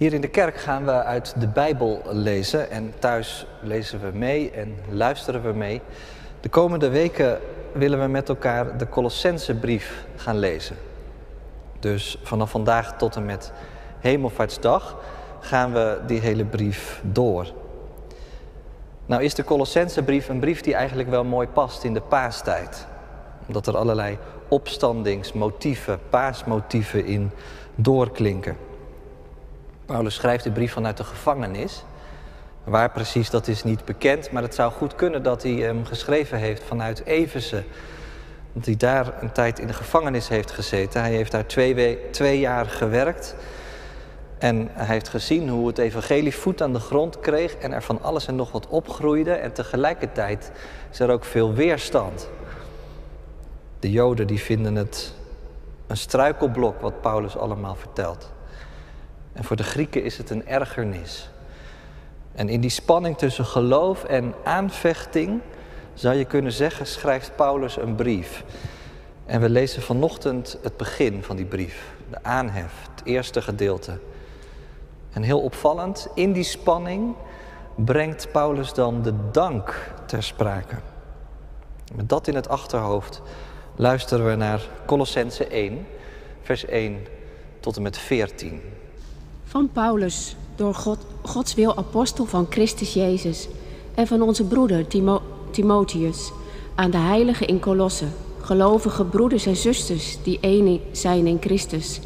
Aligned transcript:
Hier 0.00 0.12
in 0.12 0.20
de 0.20 0.28
kerk 0.28 0.56
gaan 0.56 0.84
we 0.84 1.04
uit 1.04 1.34
de 1.40 1.48
Bijbel 1.48 2.02
lezen 2.10 2.70
en 2.70 2.92
thuis 2.98 3.46
lezen 3.62 4.00
we 4.00 4.18
mee 4.18 4.50
en 4.50 4.74
luisteren 4.90 5.42
we 5.42 5.52
mee. 5.52 5.80
De 6.40 6.48
komende 6.48 6.88
weken 6.88 7.40
willen 7.72 8.00
we 8.00 8.06
met 8.06 8.28
elkaar 8.28 8.78
de 8.78 8.88
Colossensebrief 8.88 10.04
gaan 10.16 10.38
lezen. 10.38 10.76
Dus 11.78 12.18
vanaf 12.22 12.50
vandaag 12.50 12.96
tot 12.96 13.16
en 13.16 13.24
met 13.24 13.52
Hemelvaartsdag 13.98 14.98
gaan 15.40 15.72
we 15.72 16.00
die 16.06 16.20
hele 16.20 16.44
brief 16.44 17.00
door. 17.04 17.52
Nou 19.06 19.22
is 19.22 19.34
de 19.34 19.44
Colossensebrief 19.44 20.28
een 20.28 20.40
brief 20.40 20.60
die 20.60 20.74
eigenlijk 20.74 21.08
wel 21.08 21.24
mooi 21.24 21.48
past 21.48 21.84
in 21.84 21.94
de 21.94 22.02
paastijd. 22.02 22.86
Omdat 23.46 23.66
er 23.66 23.76
allerlei 23.76 24.18
opstandingsmotieven, 24.48 25.98
paasmotieven 26.10 27.04
in 27.04 27.30
doorklinken. 27.74 28.69
Paulus 29.90 30.14
schrijft 30.14 30.44
de 30.44 30.50
brief 30.50 30.72
vanuit 30.72 30.96
de 30.96 31.04
gevangenis. 31.04 31.84
Waar 32.64 32.90
precies, 32.90 33.30
dat 33.30 33.48
is 33.48 33.64
niet 33.64 33.84
bekend, 33.84 34.30
maar 34.30 34.42
het 34.42 34.54
zou 34.54 34.72
goed 34.72 34.94
kunnen 34.94 35.22
dat 35.22 35.42
hij 35.42 35.52
hem 35.52 35.84
geschreven 35.84 36.38
heeft 36.38 36.62
vanuit 36.62 37.04
Eversen. 37.04 37.64
Dat 38.52 38.64
hij 38.64 38.76
daar 38.76 39.22
een 39.22 39.32
tijd 39.32 39.58
in 39.58 39.66
de 39.66 39.72
gevangenis 39.72 40.28
heeft 40.28 40.50
gezeten. 40.50 41.00
Hij 41.00 41.12
heeft 41.12 41.32
daar 41.32 41.46
twee, 41.46 42.10
twee 42.10 42.40
jaar 42.40 42.66
gewerkt. 42.66 43.36
En 44.38 44.68
hij 44.72 44.86
heeft 44.86 45.08
gezien 45.08 45.48
hoe 45.48 45.66
het 45.66 45.78
evangelie 45.78 46.34
voet 46.34 46.62
aan 46.62 46.72
de 46.72 46.80
grond 46.80 47.20
kreeg 47.20 47.54
en 47.54 47.72
er 47.72 47.82
van 47.82 48.02
alles 48.02 48.26
en 48.26 48.36
nog 48.36 48.52
wat 48.52 48.68
opgroeide. 48.68 49.32
En 49.32 49.52
tegelijkertijd 49.52 50.52
is 50.90 51.00
er 51.00 51.10
ook 51.10 51.24
veel 51.24 51.52
weerstand. 51.52 52.28
De 53.78 53.90
Joden 53.90 54.26
die 54.26 54.40
vinden 54.40 54.74
het 54.74 55.14
een 55.86 55.96
struikelblok 55.96 56.80
wat 56.80 57.00
Paulus 57.00 57.36
allemaal 57.36 57.74
vertelt. 57.74 58.30
En 59.32 59.44
voor 59.44 59.56
de 59.56 59.62
Grieken 59.62 60.02
is 60.02 60.18
het 60.18 60.30
een 60.30 60.46
ergernis. 60.46 61.30
En 62.32 62.48
in 62.48 62.60
die 62.60 62.70
spanning 62.70 63.18
tussen 63.18 63.44
geloof 63.44 64.04
en 64.04 64.34
aanvechting, 64.44 65.40
zou 65.94 66.14
je 66.14 66.24
kunnen 66.24 66.52
zeggen, 66.52 66.86
schrijft 66.86 67.36
Paulus 67.36 67.76
een 67.76 67.94
brief. 67.94 68.44
En 69.26 69.40
we 69.40 69.50
lezen 69.50 69.82
vanochtend 69.82 70.58
het 70.62 70.76
begin 70.76 71.22
van 71.22 71.36
die 71.36 71.44
brief, 71.44 71.92
de 72.10 72.22
aanhef, 72.22 72.72
het 72.94 73.04
eerste 73.04 73.42
gedeelte. 73.42 73.98
En 75.12 75.22
heel 75.22 75.40
opvallend, 75.40 76.08
in 76.14 76.32
die 76.32 76.44
spanning 76.44 77.14
brengt 77.74 78.32
Paulus 78.32 78.74
dan 78.74 79.02
de 79.02 79.14
dank 79.30 79.92
ter 80.06 80.22
sprake. 80.22 80.76
Met 81.94 82.08
dat 82.08 82.26
in 82.26 82.34
het 82.34 82.48
achterhoofd 82.48 83.22
luisteren 83.76 84.26
we 84.26 84.34
naar 84.34 84.60
Colossense 84.86 85.46
1, 85.46 85.86
vers 86.42 86.64
1 86.64 87.06
tot 87.60 87.76
en 87.76 87.82
met 87.82 87.98
14. 87.98 88.62
Van 89.50 89.68
Paulus, 89.72 90.36
door 90.56 90.74
God, 90.74 90.98
Gods 91.22 91.54
wil 91.54 91.76
apostel 91.76 92.24
van 92.24 92.46
Christus 92.50 92.94
Jezus 92.94 93.48
en 93.94 94.06
van 94.06 94.22
onze 94.22 94.44
broeder 94.44 94.86
Timo, 94.86 95.22
Timotheus, 95.50 96.32
aan 96.74 96.90
de 96.90 96.96
heiligen 96.96 97.46
in 97.46 97.60
Colosse, 97.60 98.04
gelovige 98.40 99.04
broeders 99.04 99.46
en 99.46 99.56
zusters 99.56 100.18
die 100.22 100.38
één 100.40 100.80
zijn 100.92 101.26
in 101.26 101.36
Christus. 101.40 102.00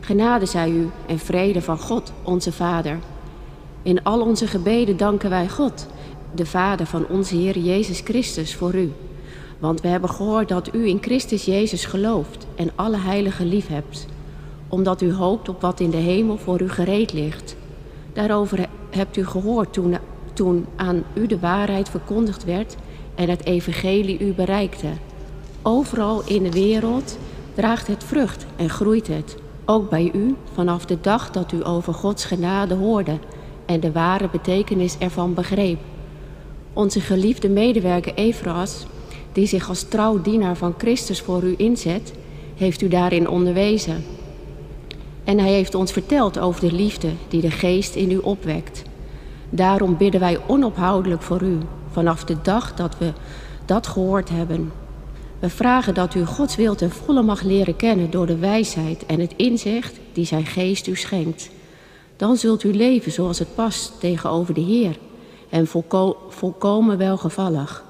Genade 0.00 0.46
zij 0.46 0.70
u 0.70 0.90
en 1.06 1.18
vrede 1.18 1.62
van 1.62 1.78
God, 1.78 2.12
onze 2.22 2.52
Vader. 2.52 2.98
In 3.82 4.02
al 4.02 4.20
onze 4.20 4.46
gebeden 4.46 4.96
danken 4.96 5.30
wij 5.30 5.48
God, 5.48 5.86
de 6.34 6.46
Vader 6.46 6.86
van 6.86 7.06
onze 7.08 7.36
Heer 7.36 7.58
Jezus 7.58 8.00
Christus, 8.00 8.54
voor 8.54 8.74
u. 8.74 8.92
Want 9.58 9.80
we 9.80 9.88
hebben 9.88 10.10
gehoord 10.10 10.48
dat 10.48 10.74
u 10.74 10.86
in 10.86 10.98
Christus 11.00 11.44
Jezus 11.44 11.84
gelooft 11.84 12.46
en 12.54 12.70
alle 12.74 12.98
heiligen 12.98 13.46
lief 13.46 13.68
hebt 13.68 14.06
omdat 14.70 15.00
u 15.00 15.12
hoopt 15.12 15.48
op 15.48 15.60
wat 15.60 15.80
in 15.80 15.90
de 15.90 15.96
hemel 15.96 16.36
voor 16.36 16.60
u 16.60 16.68
gereed 16.68 17.12
ligt. 17.12 17.56
Daarover 18.12 18.68
hebt 18.90 19.16
u 19.16 19.26
gehoord 19.26 19.72
toen, 19.72 19.96
toen 20.32 20.66
aan 20.76 21.04
u 21.14 21.26
de 21.26 21.38
waarheid 21.38 21.88
verkondigd 21.88 22.44
werd 22.44 22.76
en 23.14 23.28
het 23.28 23.44
evangelie 23.44 24.18
u 24.18 24.32
bereikte. 24.32 24.88
Overal 25.62 26.22
in 26.26 26.42
de 26.42 26.50
wereld 26.50 27.18
draagt 27.54 27.86
het 27.86 28.04
vrucht 28.04 28.46
en 28.56 28.70
groeit 28.70 29.06
het, 29.06 29.36
ook 29.64 29.90
bij 29.90 30.10
u 30.14 30.34
vanaf 30.54 30.84
de 30.84 30.98
dag 31.00 31.30
dat 31.30 31.52
u 31.52 31.66
over 31.66 31.94
Gods 31.94 32.24
genade 32.24 32.74
hoorde 32.74 33.18
en 33.66 33.80
de 33.80 33.92
ware 33.92 34.28
betekenis 34.32 34.98
ervan 34.98 35.34
begreep. 35.34 35.78
Onze 36.72 37.00
geliefde 37.00 37.48
medewerker 37.48 38.14
Evras, 38.14 38.86
die 39.32 39.46
zich 39.46 39.68
als 39.68 39.82
trouw 39.82 40.20
dienaar 40.20 40.56
van 40.56 40.74
Christus 40.78 41.20
voor 41.20 41.42
u 41.42 41.54
inzet, 41.56 42.12
heeft 42.56 42.82
u 42.82 42.88
daarin 42.88 43.28
onderwezen. 43.28 44.04
En 45.30 45.38
hij 45.38 45.52
heeft 45.52 45.74
ons 45.74 45.92
verteld 45.92 46.38
over 46.38 46.60
de 46.60 46.72
liefde 46.72 47.08
die 47.28 47.40
de 47.40 47.50
geest 47.50 47.94
in 47.94 48.10
u 48.10 48.16
opwekt. 48.16 48.82
Daarom 49.50 49.96
bidden 49.96 50.20
wij 50.20 50.38
onophoudelijk 50.46 51.22
voor 51.22 51.42
u, 51.42 51.58
vanaf 51.90 52.24
de 52.24 52.36
dag 52.42 52.74
dat 52.74 52.98
we 52.98 53.12
dat 53.64 53.86
gehoord 53.86 54.28
hebben. 54.28 54.72
We 55.38 55.48
vragen 55.48 55.94
dat 55.94 56.14
u 56.14 56.24
Gods 56.24 56.56
wil 56.56 56.74
ten 56.74 56.90
volle 56.90 57.22
mag 57.22 57.42
leren 57.42 57.76
kennen 57.76 58.10
door 58.10 58.26
de 58.26 58.38
wijsheid 58.38 59.06
en 59.06 59.20
het 59.20 59.32
inzicht 59.36 59.98
die 60.12 60.24
zijn 60.24 60.46
geest 60.46 60.86
u 60.86 60.96
schenkt. 60.96 61.50
Dan 62.16 62.36
zult 62.36 62.62
u 62.62 62.74
leven 62.74 63.12
zoals 63.12 63.38
het 63.38 63.54
past 63.54 64.00
tegenover 64.00 64.54
de 64.54 64.60
Heer 64.60 64.98
en 65.48 65.66
volko 65.66 66.16
volkomen 66.28 66.98
welgevallig. 66.98 67.84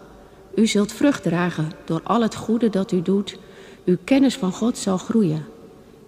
U 0.54 0.66
zult 0.66 0.92
vrucht 0.92 1.22
dragen 1.22 1.72
door 1.84 2.00
al 2.04 2.22
het 2.22 2.34
goede 2.34 2.70
dat 2.70 2.92
u 2.92 3.02
doet. 3.02 3.38
Uw 3.84 3.96
kennis 4.04 4.36
van 4.36 4.52
God 4.52 4.78
zal 4.78 4.98
groeien 4.98 5.44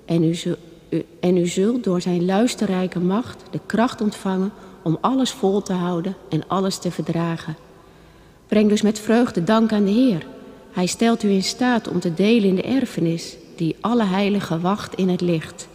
en 0.04 0.25
u 0.25 0.34
en 1.20 1.36
u 1.36 1.47
zult 1.47 1.84
door 1.84 2.00
zijn 2.00 2.25
luisterrijke 2.25 3.00
macht 3.00 3.42
de 3.50 3.60
kracht 3.66 4.00
ontvangen 4.00 4.53
om 4.82 4.98
alles 5.00 5.30
vol 5.30 5.62
te 5.62 5.72
houden 5.72 6.16
en 6.28 6.42
alles 6.47 6.78
te 6.78 6.91
verdragen. 6.91 7.56
Breng 8.47 8.69
dus 8.69 8.82
met 8.82 9.00
vreugde 9.00 9.44
dank 9.44 9.72
aan 9.72 9.84
de 9.84 9.91
Heer. 9.91 10.26
Hij 10.72 10.86
stelt 10.86 11.22
u 11.22 11.30
in 11.30 11.42
staat 11.42 11.88
om 11.88 12.00
te 12.00 12.14
delen 12.14 12.48
in 12.48 12.54
de 12.54 12.62
erfenis 12.62 13.36
die 13.56 13.76
alle 13.80 14.04
heiligen 14.04 14.60
wacht 14.60 14.94
in 14.94 15.08
het 15.08 15.20
licht. 15.20 15.69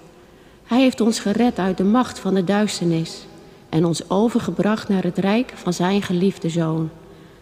Hij 0.63 0.79
heeft 0.81 1.01
ons 1.01 1.19
gered 1.19 1.59
uit 1.59 1.77
de 1.77 1.83
macht 1.83 2.19
van 2.19 2.33
de 2.33 2.43
duisternis 2.43 3.25
en 3.69 3.85
ons 3.85 4.09
overgebracht 4.09 4.89
naar 4.89 5.03
het 5.03 5.17
rijk 5.17 5.53
van 5.55 5.73
zijn 5.73 6.01
geliefde 6.01 6.49
Zoon, 6.49 6.89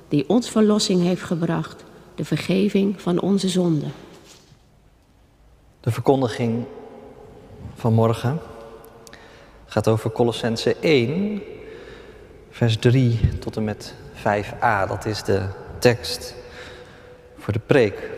die 0.08 0.30
ons 0.30 0.50
verlossing 0.50 1.02
heeft 1.02 1.24
gebracht, 1.24 1.84
de 2.16 2.26
vergeving 2.26 3.02
van 3.02 3.22
onze 3.22 3.50
zonden. 3.50 3.92
De 5.80 5.92
verkondiging 5.92 6.66
vanmorgen 7.86 8.40
gaat 9.66 9.88
over 9.88 10.12
Colossense 10.12 10.76
1, 10.80 11.42
vers 12.50 12.78
3 12.78 13.20
tot 13.40 13.56
en 13.56 13.64
met 13.64 13.94
5a. 14.16 14.88
Dat 14.88 15.06
is 15.06 15.24
de 15.24 15.46
tekst 15.80 16.36
voor 17.38 17.54
de 17.54 17.60
preek. 17.60 18.10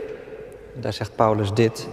Daar 0.74 0.94
zegt 0.94 1.16
Paulus 1.16 1.54
dit. 1.54 1.88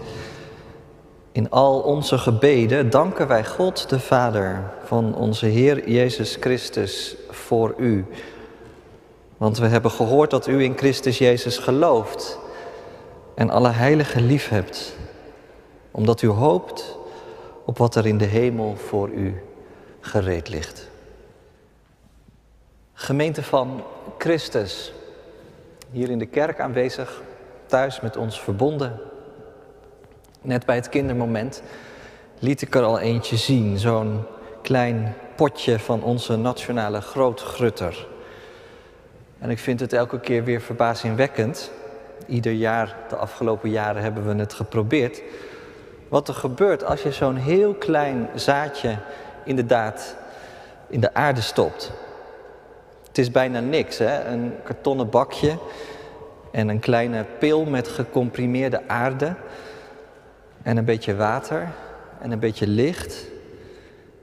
In 1.32 1.50
al 1.50 1.80
onze 1.80 2.18
gebeden 2.18 2.90
danken 2.90 3.28
wij 3.28 3.44
God 3.44 3.88
de 3.88 4.00
Vader 4.00 4.62
van 4.84 5.14
onze 5.14 5.46
Heer 5.46 5.88
Jezus 5.88 6.36
Christus 6.40 7.16
voor 7.30 7.74
u. 7.78 8.06
Want 9.36 9.58
we 9.58 9.66
hebben 9.66 9.90
gehoord 9.90 10.30
dat 10.30 10.46
u 10.46 10.62
in 10.62 10.76
Christus 10.76 11.18
Jezus 11.18 11.58
gelooft 11.58 12.38
en 13.34 13.50
alle 13.50 13.70
heiligen 13.70 14.26
lief 14.26 14.48
hebt, 14.48 14.96
omdat 15.90 16.22
u 16.22 16.28
hoopt 16.28 17.02
op 17.64 17.78
wat 17.78 17.94
er 17.94 18.06
in 18.06 18.19
de 18.19 18.25
hemel 18.25 18.76
voor 18.76 19.08
u 19.08 19.42
gereed 20.00 20.48
ligt. 20.48 20.88
Gemeente 22.92 23.42
van 23.42 23.84
Christus, 24.19 24.92
hier 25.91 26.10
in 26.10 26.19
de 26.19 26.26
kerk 26.26 26.60
aanwezig, 26.60 27.22
thuis 27.66 28.00
met 28.00 28.16
ons 28.16 28.41
verbonden. 28.41 29.00
Net 30.41 30.66
bij 30.66 30.75
het 30.75 30.88
kindermoment 30.88 31.62
liet 32.38 32.62
ik 32.62 32.75
er 32.75 32.82
al 32.82 32.98
eentje 32.98 33.36
zien, 33.36 33.78
zo'n 33.78 34.25
klein 34.62 35.14
potje 35.36 35.78
van 35.78 36.02
onze 36.02 36.37
nationale 36.37 37.00
grootgrutter. 37.00 38.06
En 39.38 39.50
ik 39.50 39.58
vind 39.58 39.81
het 39.81 39.93
elke 39.93 40.20
keer 40.20 40.44
weer 40.44 40.61
verbazingwekkend. 40.61 41.70
Ieder 42.26 42.52
jaar, 42.52 42.96
de 43.08 43.16
afgelopen 43.16 43.70
jaren 43.70 44.02
hebben 44.02 44.26
we 44.26 44.34
het 44.34 44.52
geprobeerd 44.55 45.22
wat 46.14 46.28
er 46.28 46.34
gebeurt 46.34 46.84
als 46.84 47.02
je 47.02 47.12
zo'n 47.12 47.37
heel 47.37 47.75
klein 47.75 48.28
zaadje 48.34 48.96
inderdaad 49.44 50.16
in 50.87 51.00
de 51.00 51.14
aarde 51.14 51.40
stopt. 51.40 51.93
Het 53.06 53.19
is 53.19 53.31
bijna 53.31 53.61
niks, 53.61 53.99
hè? 53.99 54.25
een 54.25 54.55
kartonnen 54.62 55.11
bakje 55.11 55.58
en 56.50 56.69
een 56.69 56.78
kleine 56.78 57.25
pil 57.38 57.64
met 57.64 57.88
gecomprimeerde 57.88 58.88
aarde 58.88 59.34
en 60.62 60.76
een 60.76 60.84
beetje 60.84 61.16
water 61.16 61.69
en 62.20 62.31
een 62.31 62.38
beetje 62.38 62.66
licht 62.66 63.26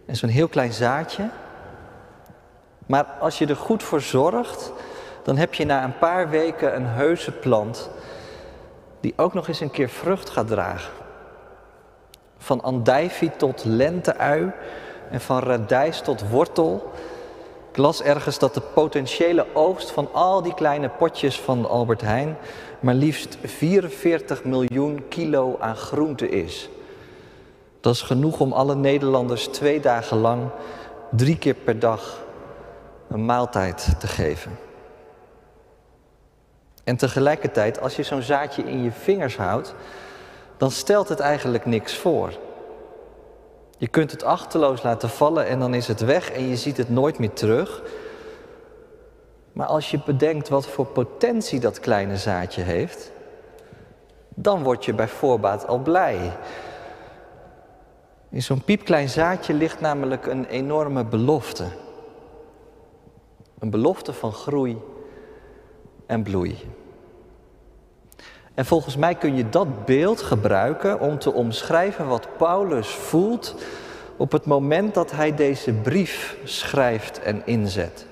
en 0.06 0.16
zo'n 0.16 0.30
heel 0.30 0.48
klein 0.48 0.74
zaadje. 0.74 1.30
Maar 2.86 3.06
als 3.20 3.38
je 3.38 3.48
er 3.48 3.56
goed 3.56 3.84
voor 3.84 4.02
zorgt, 4.02 4.72
dan 5.24 5.38
heb 5.38 5.54
je 5.54 5.66
na 5.66 5.84
een 5.84 5.98
paar 5.98 6.30
weken 6.30 6.76
een 6.76 6.88
heuse 6.88 7.32
plant 7.32 7.90
die 9.00 9.14
ook 9.16 9.34
nog 9.34 9.48
eens 9.48 9.60
een 9.60 9.72
keer 9.72 9.90
vrucht 9.90 10.30
gaat 10.30 10.48
dragen. 10.48 11.01
Van 12.42 12.62
andijvie 12.62 13.32
tot 13.38 13.64
lenteui 13.66 14.52
en 15.12 15.22
van 15.22 15.40
radijs 15.40 16.02
tot 16.02 16.30
wortel. 16.30 16.92
Ik 17.72 17.78
las 17.78 18.02
ergens 18.02 18.40
dat 18.40 18.54
de 18.54 18.62
potentiële 18.62 19.46
oogst 19.54 19.92
van 19.92 20.10
al 20.14 20.42
die 20.42 20.54
kleine 20.54 20.90
potjes 20.90 21.40
van 21.40 21.70
Albert 21.70 22.02
Heijn 22.02 22.38
maar 22.80 22.94
liefst 22.94 23.38
44 23.44 24.44
miljoen 24.44 25.08
kilo 25.10 25.58
aan 25.60 25.76
groente 25.76 26.30
is. 26.30 26.70
Dat 27.80 27.94
is 27.94 28.02
genoeg 28.02 28.40
om 28.40 28.54
alle 28.54 28.76
Nederlanders 28.76 29.48
twee 29.48 29.80
dagen 29.80 30.18
lang, 30.18 30.50
drie 31.10 31.38
keer 31.38 31.54
per 31.54 31.80
dag, 31.80 32.24
een 33.10 33.26
maaltijd 33.26 33.96
te 34.00 34.08
geven. 34.08 34.52
En 36.84 36.98
tegelijkertijd, 36.98 37.82
als 37.82 37.96
je 37.96 38.04
zo'n 38.04 38.22
zaadje 38.22 38.64
in 38.64 38.84
je 38.84 38.92
vingers 38.92 39.38
houdt, 39.38 39.76
dan 40.62 40.72
stelt 40.72 41.10
het 41.10 41.20
eigenlijk 41.20 41.66
niks 41.66 41.98
voor. 41.98 42.34
Je 43.78 43.88
kunt 43.88 44.12
het 44.12 44.24
achterloos 44.24 44.84
laten 44.84 45.10
vallen 45.10 45.48
en 45.48 45.60
dan 45.60 45.74
is 45.74 45.88
het 45.88 46.00
weg 46.00 46.32
en 46.32 46.48
je 46.48 46.56
ziet 46.56 46.78
het 46.78 46.90
nooit 46.90 47.20
meer 47.20 47.34
terug. 47.34 47.82
Maar 49.54 49.68
als 49.68 49.92
je 49.92 50.02
bedenkt 50.06 50.50
wat 50.50 50.68
voor 50.68 50.86
potentie 50.86 51.60
dat 51.60 51.80
kleine 51.80 52.18
zaadje 52.18 52.62
heeft, 52.62 53.12
dan 54.30 54.64
word 54.64 54.86
je 54.86 54.94
bij 54.94 55.08
voorbaat 55.08 55.68
al 55.68 55.80
blij. 55.80 56.32
In 58.30 58.42
zo'n 58.42 58.64
piepklein 58.64 59.10
zaadje 59.10 59.54
ligt 59.54 59.80
namelijk 59.80 60.26
een 60.26 60.46
enorme 60.46 61.06
belofte. 61.06 61.66
Een 63.60 63.70
belofte 63.70 64.14
van 64.14 64.32
groei 64.32 64.78
en 66.06 66.24
bloei. 66.24 66.58
En 68.62 68.68
volgens 68.68 68.96
mij 68.96 69.16
kun 69.16 69.36
je 69.36 69.50
dat 69.50 69.86
beeld 69.86 70.22
gebruiken 70.22 71.00
om 71.00 71.20
te 71.20 71.34
omschrijven 71.34 72.08
wat 72.08 72.28
Paulus 72.38 72.88
voelt 72.88 73.56
op 74.18 74.32
het 74.32 74.46
moment 74.46 74.94
dat 74.94 75.12
hij 75.12 75.36
deze 75.36 75.74
brief 75.74 76.38
schrijft 76.44 77.20
en 77.22 77.42
inzet. 77.46 78.06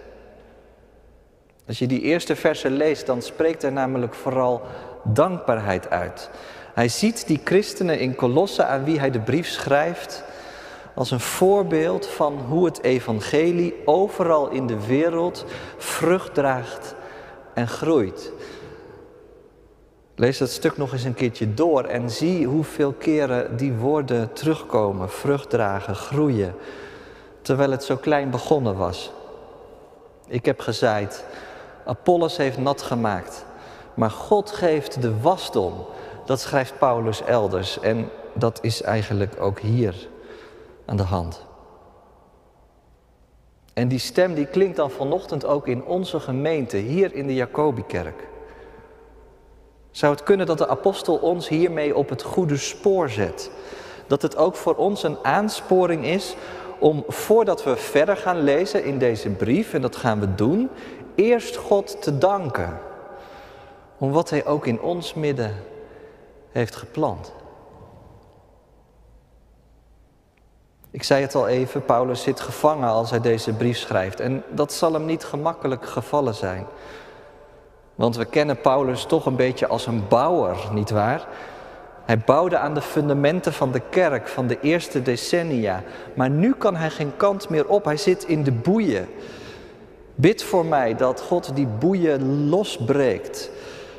Als 1.68 1.80
je 1.80 1.88
die 1.88 2.02
eerste 2.02 2.36
versen 2.36 2.72
leest, 2.72 3.06
dan 3.06 3.22
spreekt 3.22 3.64
er 3.64 3.72
namelijk 3.72 4.14
vooral 4.14 4.62
dankbaarheid 5.04 5.90
uit. 5.90 6.30
Hij 6.74 6.88
ziet 6.88 7.28
die 7.28 7.42
christenen 7.44 8.00
in 8.00 8.16
Kolossen 8.16 8.68
aan 8.68 8.84
wie 8.84 9.00
hij 9.00 9.12
de 9.12 9.20
brief 9.20 9.48
schrijft 9.48 10.24
als 10.96 11.12
een 11.12 11.20
voorbeeld 11.20 12.08
van 12.08 12.34
hoe 12.34 12.66
het 12.66 12.84
evangelie 12.84 13.76
overal 13.86 14.50
in 14.50 14.68
de 14.68 14.86
wereld 14.86 15.46
vrucht 15.78 16.34
draagt 16.34 16.96
en 17.54 17.68
groeit. 17.68 18.32
Lees 20.20 20.38
dat 20.38 20.50
stuk 20.50 20.78
nog 20.78 20.92
eens 20.92 21.04
een 21.04 21.14
keertje 21.14 21.54
door 21.54 21.84
en 21.84 22.10
zie 22.10 22.48
hoeveel 22.48 22.92
keren 22.92 23.58
die 23.58 23.74
woorden 23.74 24.34
terugkomen, 24.34 25.10
vrucht 25.10 25.50
dragen, 25.50 25.96
groeien, 25.96 26.56
terwijl 27.42 27.72
het 27.72 27.84
zo 27.84 27.96
klein 27.96 28.30
begonnen 28.30 28.76
was. 28.76 29.12
Ik 30.28 30.46
heb 30.46 30.60
gezaaid, 30.60 31.26
Apollos 31.86 32.38
heeft 32.38 32.58
nat 32.58 32.82
gemaakt, 32.82 33.46
maar 33.94 34.12
God 34.12 34.52
geeft 34.52 35.02
de 35.02 35.20
wasdom. 35.20 35.74
Dat 36.26 36.40
schrijft 36.40 36.78
Paulus 36.78 37.24
elders 37.24 37.80
en 37.80 38.10
dat 38.34 38.60
is 38.62 38.82
eigenlijk 38.82 39.42
ook 39.42 39.60
hier 39.60 40.08
aan 40.86 40.98
de 40.98 41.04
hand. 41.04 41.46
En 43.74 43.88
die 43.88 44.00
stem 44.00 44.34
die 44.34 44.46
klinkt 44.46 44.76
dan 44.76 44.92
vanochtend 44.92 45.46
ook 45.46 45.68
in 45.68 45.84
onze 45.84 46.20
gemeente, 46.20 46.78
hier 46.78 47.14
in 47.14 47.28
de 47.28 47.36
Jacobikerk. 47.36 48.28
Zou 49.92 50.14
het 50.14 50.24
kunnen 50.24 50.46
dat 50.46 50.58
de 50.58 50.68
apostel 50.68 51.16
ons 51.16 51.48
hiermee 51.48 51.96
op 51.96 52.10
het 52.10 52.22
goede 52.22 52.58
spoor 52.58 53.10
zet? 53.10 53.52
Dat 54.08 54.22
het 54.22 54.38
ook 54.38 54.56
voor 54.56 54.76
ons 54.76 55.04
een 55.04 55.18
aansporing 55.22 56.06
is 56.06 56.36
om 56.80 57.04
voordat 57.08 57.64
we 57.64 57.76
verder 57.76 58.18
gaan 58.18 58.40
lezen 58.44 58.84
in 58.84 58.98
deze 58.98 59.30
brief, 59.30 59.74
en 59.74 59.82
dat 59.82 59.96
gaan 59.96 60.20
we 60.20 60.36
doen, 60.36 60.70
eerst 61.16 61.56
God 61.56 62.02
te 62.02 62.18
danken. 62.18 62.80
Om 63.98 64.12
wat 64.12 64.30
Hij 64.30 64.46
ook 64.46 64.66
in 64.66 64.82
ons 64.82 65.14
midden 65.14 65.56
heeft 66.52 66.76
geplant. 66.76 67.32
Ik 70.92 71.04
zei 71.04 71.22
het 71.22 71.36
al 71.36 71.48
even, 71.48 71.86
Paulus 71.86 72.22
zit 72.22 72.40
gevangen 72.40 72.90
als 72.90 73.10
hij 73.10 73.22
deze 73.22 73.54
brief 73.54 73.78
schrijft. 73.78 74.20
En 74.20 74.44
dat 74.50 74.74
zal 74.74 74.94
hem 74.94 75.06
niet 75.06 75.24
gemakkelijk 75.24 75.86
gevallen 75.86 76.36
zijn. 76.36 76.66
Want 78.00 78.16
we 78.16 78.26
kennen 78.26 78.62
Paulus 78.62 79.06
toch 79.06 79.26
een 79.26 79.36
beetje 79.36 79.68
als 79.68 79.88
een 79.88 80.08
bouwer, 80.08 80.58
nietwaar? 80.74 81.28
Hij 82.06 82.20
bouwde 82.20 82.58
aan 82.58 82.74
de 82.74 82.82
fundamenten 82.82 83.54
van 83.54 83.72
de 83.72 83.82
kerk 83.90 84.28
van 84.28 84.48
de 84.48 84.60
eerste 84.60 85.02
decennia. 85.02 85.84
Maar 86.14 86.30
nu 86.30 86.54
kan 86.54 86.76
hij 86.76 86.90
geen 86.90 87.12
kant 87.18 87.50
meer 87.50 87.68
op. 87.68 87.86
Hij 87.86 87.98
zit 87.98 88.24
in 88.24 88.44
de 88.44 88.52
boeien. 88.52 89.08
Bid 90.16 90.44
voor 90.44 90.66
mij 90.66 90.96
dat 90.96 91.22
God 91.22 91.56
die 91.56 91.68
boeien 91.68 92.50
losbreekt, 92.50 93.50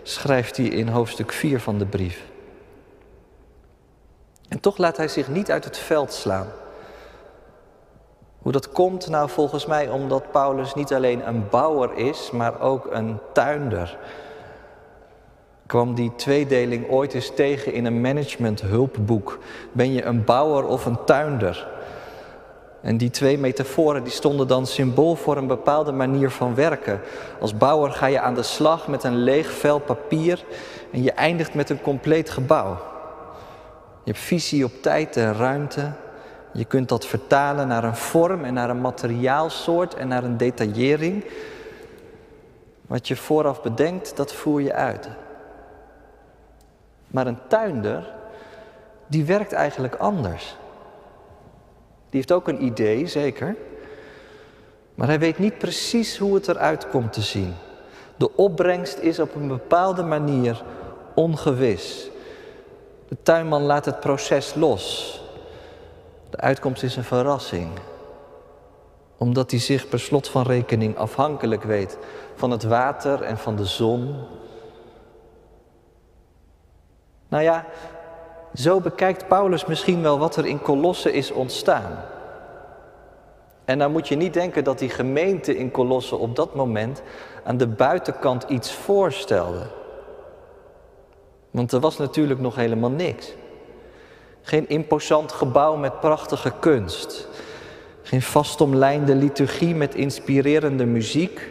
schrijft 0.03 0.57
hij 0.57 0.67
in 0.67 0.89
hoofdstuk 0.89 1.33
4 1.33 1.61
van 1.61 1.79
de 1.79 1.87
brief. 1.87 2.25
En 4.49 4.61
toch 4.61 4.79
laat 4.79 4.97
hij 4.97 5.09
zich 5.09 5.29
niet 5.29 5.51
uit 5.51 5.65
het 5.65 5.79
veld 5.79 6.13
slaan. 6.13 6.47
Hoe 8.43 8.53
dat 8.53 8.71
komt? 8.71 9.09
Nou, 9.09 9.29
volgens 9.29 9.67
mij 9.67 9.89
omdat 9.89 10.31
Paulus 10.31 10.75
niet 10.75 10.93
alleen 10.93 11.29
een 11.29 11.49
bouwer 11.51 11.97
is, 11.97 12.31
maar 12.31 12.61
ook 12.61 12.89
een 12.91 13.19
tuinder. 13.33 13.99
Kwam 15.67 15.95
die 15.95 16.13
tweedeling 16.17 16.91
ooit 16.91 17.15
eens 17.15 17.33
tegen 17.35 17.73
in 17.73 17.85
een 17.85 18.01
managementhulpboek? 18.01 19.39
Ben 19.73 19.93
je 19.93 20.05
een 20.05 20.25
bouwer 20.25 20.67
of 20.67 20.87
een 20.87 21.05
tuinder? 21.05 21.69
En 22.81 22.97
die 22.97 23.11
twee 23.11 23.39
metaforen 23.39 24.03
die 24.03 24.13
stonden 24.13 24.49
dan 24.49 24.67
symbool 24.67 25.15
voor 25.15 25.37
een 25.37 25.47
bepaalde 25.47 25.93
manier 25.93 26.31
van 26.31 26.55
werken. 26.55 27.01
Als 27.41 27.57
bouwer 27.57 27.91
ga 27.91 28.07
je 28.07 28.21
aan 28.21 28.35
de 28.35 28.43
slag 28.43 28.89
met 28.89 29.05
een 29.05 29.17
leeg 29.17 29.51
vel 29.51 29.79
papier 29.79 30.45
en 30.93 31.03
je 31.03 31.13
eindigt 31.13 31.55
met 31.55 31.71
een 31.71 31.81
compleet 31.81 32.31
gebouw. 32.31 32.71
Je 34.05 34.13
hebt 34.13 34.25
visie 34.25 34.65
op 34.65 34.73
tijd 34.83 35.17
en 35.17 35.35
ruimte, 35.35 35.93
je 36.53 36.65
kunt 36.65 36.89
dat 36.89 37.07
vertalen 37.07 37.69
naar 37.69 37.85
een 37.85 37.97
vorm 37.97 38.45
en 38.45 38.55
naar 38.55 38.71
een 38.71 38.81
materiaalsoort 38.81 39.95
en 39.95 40.09
naar 40.09 40.25
een 40.25 40.37
detaillering. 40.37 41.25
Wat 42.87 43.09
je 43.09 43.17
vooraf 43.17 43.63
bedenkt, 43.63 44.17
dat 44.17 44.33
voer 44.33 44.63
je 44.63 44.73
uit. 44.73 45.09
Maar 47.07 47.27
een 47.27 47.39
tuinder, 47.49 48.13
die 49.07 49.25
werkt 49.25 49.53
eigenlijk 49.53 49.95
anders. 49.95 50.57
Die 52.11 52.21
heeft 52.21 52.33
ook 52.33 52.49
een 52.49 52.65
idee, 52.65 53.07
zeker. 53.07 53.57
Maar 54.95 55.09
hij 55.09 55.19
weet 55.19 55.39
niet 55.39 55.59
precies 55.59 56.19
hoe 56.19 56.35
het 56.35 56.49
eruit 56.49 56.89
komt 56.89 57.13
te 57.13 57.21
zien. 57.21 57.55
De 58.17 58.37
opbrengst 58.37 58.99
is 58.99 59.19
op 59.19 59.35
een 59.35 59.49
bepaalde 59.49 60.03
manier 60.03 60.63
ongewis. 61.15 62.11
De 63.09 63.17
tuinman 63.23 63.63
laat 63.63 63.85
het 63.85 64.01
proces 64.01 64.55
los. 64.55 65.15
De 66.31 66.37
uitkomst 66.37 66.83
is 66.83 66.97
een 66.97 67.05
verrassing. 67.05 67.69
Omdat 69.17 69.51
hij 69.51 69.61
zich 69.61 69.89
per 69.89 70.01
slot 70.01 70.29
van 70.29 70.43
rekening 70.43 70.97
afhankelijk 70.97 71.63
weet 71.63 71.99
van 72.35 72.51
het 72.51 72.63
water 72.63 73.23
en 73.23 73.39
van 73.39 73.57
de 73.57 73.65
zon. 73.65 74.15
Nou 77.29 77.43
ja, 77.43 77.67
zo 78.55 78.81
bekijkt 78.81 79.29
Paulus 79.29 79.67
misschien 79.67 80.03
wel 80.03 80.19
wat 80.19 80.37
er 80.37 80.47
in 80.47 80.63
Kolossen 80.63 81.13
is 81.13 81.31
ontstaan. 81.31 82.05
En 83.65 83.79
dan 83.79 83.93
moet 83.93 84.09
je 84.09 84.17
niet 84.17 84.35
denken 84.35 84.65
dat 84.65 84.79
die 84.79 84.89
gemeente 84.89 85.57
in 85.57 85.71
Kolossen 85.71 86.19
op 86.19 86.37
dat 86.37 86.55
moment 86.55 87.03
aan 87.45 87.57
de 87.57 87.69
buitenkant 87.69 88.43
iets 88.43 88.73
voorstelde. 88.73 89.67
Want 91.51 91.73
er 91.73 91.81
was 91.81 91.99
natuurlijk 91.99 92.41
nog 92.41 92.55
helemaal 92.55 92.91
niks. 92.91 93.35
Geen 94.43 94.69
imposant 94.69 95.33
gebouw 95.33 95.77
met 95.77 96.01
prachtige 96.01 96.53
kunst. 96.61 97.29
Geen 98.03 98.23
vastomlijnde 98.23 99.15
liturgie 99.15 99.75
met 99.75 99.95
inspirerende 99.95 100.85
muziek. 100.85 101.49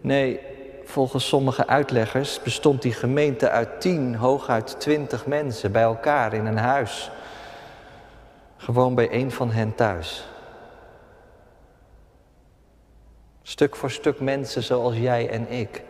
Nee, 0.00 0.40
volgens 0.84 1.28
sommige 1.28 1.66
uitleggers 1.66 2.42
bestond 2.42 2.82
die 2.82 2.92
gemeente 2.92 3.50
uit 3.50 3.80
tien, 3.80 4.14
hooguit 4.14 4.80
twintig 4.80 5.26
mensen 5.26 5.72
bij 5.72 5.82
elkaar 5.82 6.32
in 6.32 6.46
een 6.46 6.58
huis. 6.58 7.10
Gewoon 8.56 8.94
bij 8.94 9.12
een 9.12 9.30
van 9.30 9.50
hen 9.50 9.74
thuis. 9.74 10.28
Stuk 13.42 13.76
voor 13.76 13.90
stuk 13.90 14.20
mensen 14.20 14.62
zoals 14.62 14.96
jij 14.96 15.28
en 15.30 15.50
ik. 15.50 15.82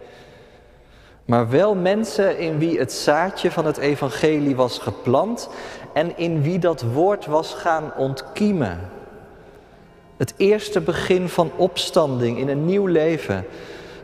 Maar 1.24 1.50
wel 1.50 1.74
mensen 1.74 2.38
in 2.38 2.58
wie 2.58 2.78
het 2.78 2.92
zaadje 2.92 3.50
van 3.50 3.66
het 3.66 3.76
evangelie 3.76 4.56
was 4.56 4.78
geplant 4.78 5.48
en 5.94 6.16
in 6.18 6.42
wie 6.42 6.58
dat 6.58 6.82
woord 6.82 7.26
was 7.26 7.54
gaan 7.54 7.92
ontkiemen. 7.96 8.80
Het 10.16 10.34
eerste 10.36 10.80
begin 10.80 11.28
van 11.28 11.50
opstanding 11.56 12.38
in 12.38 12.48
een 12.48 12.64
nieuw 12.64 12.86
leven. 12.86 13.46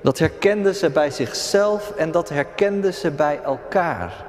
Dat 0.03 0.19
herkenden 0.19 0.75
ze 0.75 0.91
bij 0.91 1.11
zichzelf 1.11 1.91
en 1.91 2.11
dat 2.11 2.29
herkenden 2.29 2.95
ze 2.95 3.11
bij 3.11 3.41
elkaar. 3.43 4.25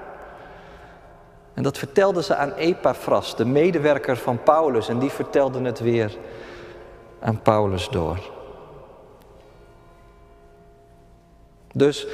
En 1.54 1.64
dat 1.64 1.78
vertelde 1.78 2.24
ze 2.24 2.36
aan 2.36 2.54
Epaphras, 2.54 3.36
de 3.36 3.46
medewerker 3.46 4.18
van 4.18 4.44
Paulus, 4.44 4.90
en 4.90 5.00
die 5.00 5.10
vertelde 5.10 5.62
het 5.62 5.80
weer 5.80 6.18
aan 7.20 7.42
Paulus 7.42 7.90
door. 7.90 8.20
Dus 11.74 12.08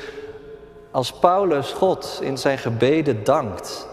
als 0.91 1.13
Paulus 1.13 1.71
God 1.71 2.19
in 2.21 2.37
zijn 2.37 2.57
gebeden 2.57 3.23
dankt 3.23 3.87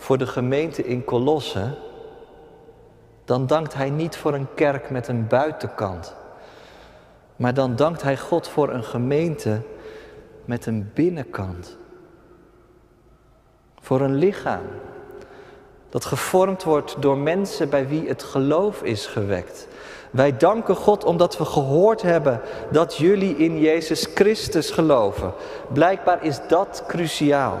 voor 0.00 0.18
de 0.18 0.26
gemeente 0.26 0.84
in 0.84 1.04
Colosse, 1.04 1.74
dan 3.24 3.46
dankt 3.46 3.74
hij 3.74 3.90
niet 3.90 4.16
voor 4.16 4.34
een 4.34 4.54
kerk 4.54 4.90
met 4.90 5.08
een 5.08 5.26
buitenkant, 5.26 6.14
maar 7.36 7.54
dan 7.54 7.76
dankt 7.76 8.02
hij 8.02 8.16
God 8.16 8.48
voor 8.48 8.70
een 8.70 8.84
gemeente 8.84 9.60
met 10.44 10.66
een 10.66 10.90
binnenkant. 10.94 11.76
Voor 13.80 14.00
een 14.00 14.14
lichaam 14.14 14.62
dat 15.88 16.04
gevormd 16.04 16.62
wordt 16.62 16.96
door 17.02 17.18
mensen 17.18 17.68
bij 17.68 17.88
wie 17.88 18.08
het 18.08 18.22
geloof 18.22 18.82
is 18.82 19.06
gewekt. 19.06 19.68
Wij 20.10 20.36
danken 20.36 20.76
God 20.76 21.04
omdat 21.04 21.38
we 21.38 21.44
gehoord 21.44 22.02
hebben 22.02 22.40
dat 22.70 22.96
jullie 22.96 23.36
in 23.36 23.60
Jezus 23.60 24.08
Christus 24.14 24.70
geloven. 24.70 25.32
Blijkbaar 25.72 26.24
is 26.24 26.38
dat 26.48 26.84
cruciaal. 26.86 27.58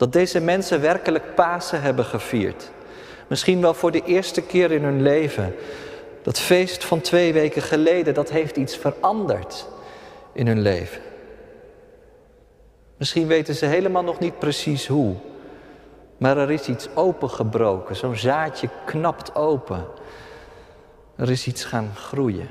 Dat 0.00 0.12
deze 0.12 0.40
mensen 0.40 0.80
werkelijk 0.80 1.34
Pasen 1.34 1.82
hebben 1.82 2.04
gevierd. 2.04 2.70
Misschien 3.26 3.60
wel 3.60 3.74
voor 3.74 3.90
de 3.90 4.02
eerste 4.04 4.42
keer 4.42 4.70
in 4.70 4.82
hun 4.82 5.02
leven. 5.02 5.54
Dat 6.22 6.38
feest 6.38 6.84
van 6.84 7.00
twee 7.00 7.32
weken 7.32 7.62
geleden, 7.62 8.14
dat 8.14 8.30
heeft 8.30 8.56
iets 8.56 8.76
veranderd 8.76 9.68
in 10.32 10.46
hun 10.46 10.60
leven. 10.60 11.02
Misschien 12.96 13.26
weten 13.26 13.54
ze 13.54 13.66
helemaal 13.66 14.02
nog 14.02 14.18
niet 14.18 14.38
precies 14.38 14.86
hoe. 14.86 15.14
Maar 16.16 16.36
er 16.36 16.50
is 16.50 16.68
iets 16.68 16.88
opengebroken. 16.94 17.96
Zo'n 17.96 18.16
zaadje 18.16 18.68
knapt 18.86 19.34
open. 19.34 19.86
Er 21.16 21.30
is 21.30 21.46
iets 21.46 21.64
gaan 21.64 21.94
groeien. 21.94 22.48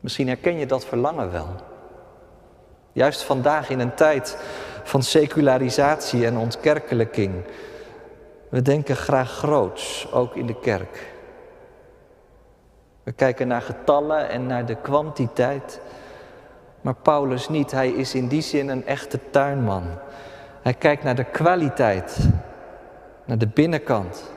Misschien 0.00 0.28
herken 0.28 0.58
je 0.58 0.66
dat 0.66 0.84
verlangen 0.86 1.32
wel. 1.32 1.67
Juist 2.98 3.22
vandaag 3.22 3.70
in 3.70 3.80
een 3.80 3.94
tijd 3.94 4.36
van 4.82 5.02
secularisatie 5.02 6.26
en 6.26 6.36
ontkerkelijking. 6.36 7.32
We 8.48 8.62
denken 8.62 8.96
graag 8.96 9.30
groots, 9.30 10.12
ook 10.12 10.34
in 10.34 10.46
de 10.46 10.60
kerk. 10.60 11.12
We 13.02 13.12
kijken 13.12 13.48
naar 13.48 13.62
getallen 13.62 14.28
en 14.28 14.46
naar 14.46 14.66
de 14.66 14.74
kwantiteit. 14.74 15.80
Maar 16.80 16.94
Paulus 16.94 17.48
niet, 17.48 17.70
hij 17.70 17.88
is 17.88 18.14
in 18.14 18.28
die 18.28 18.42
zin 18.42 18.68
een 18.68 18.86
echte 18.86 19.20
tuinman. 19.30 19.84
Hij 20.62 20.74
kijkt 20.74 21.02
naar 21.02 21.16
de 21.16 21.24
kwaliteit, 21.24 22.28
naar 23.24 23.38
de 23.38 23.48
binnenkant. 23.48 24.30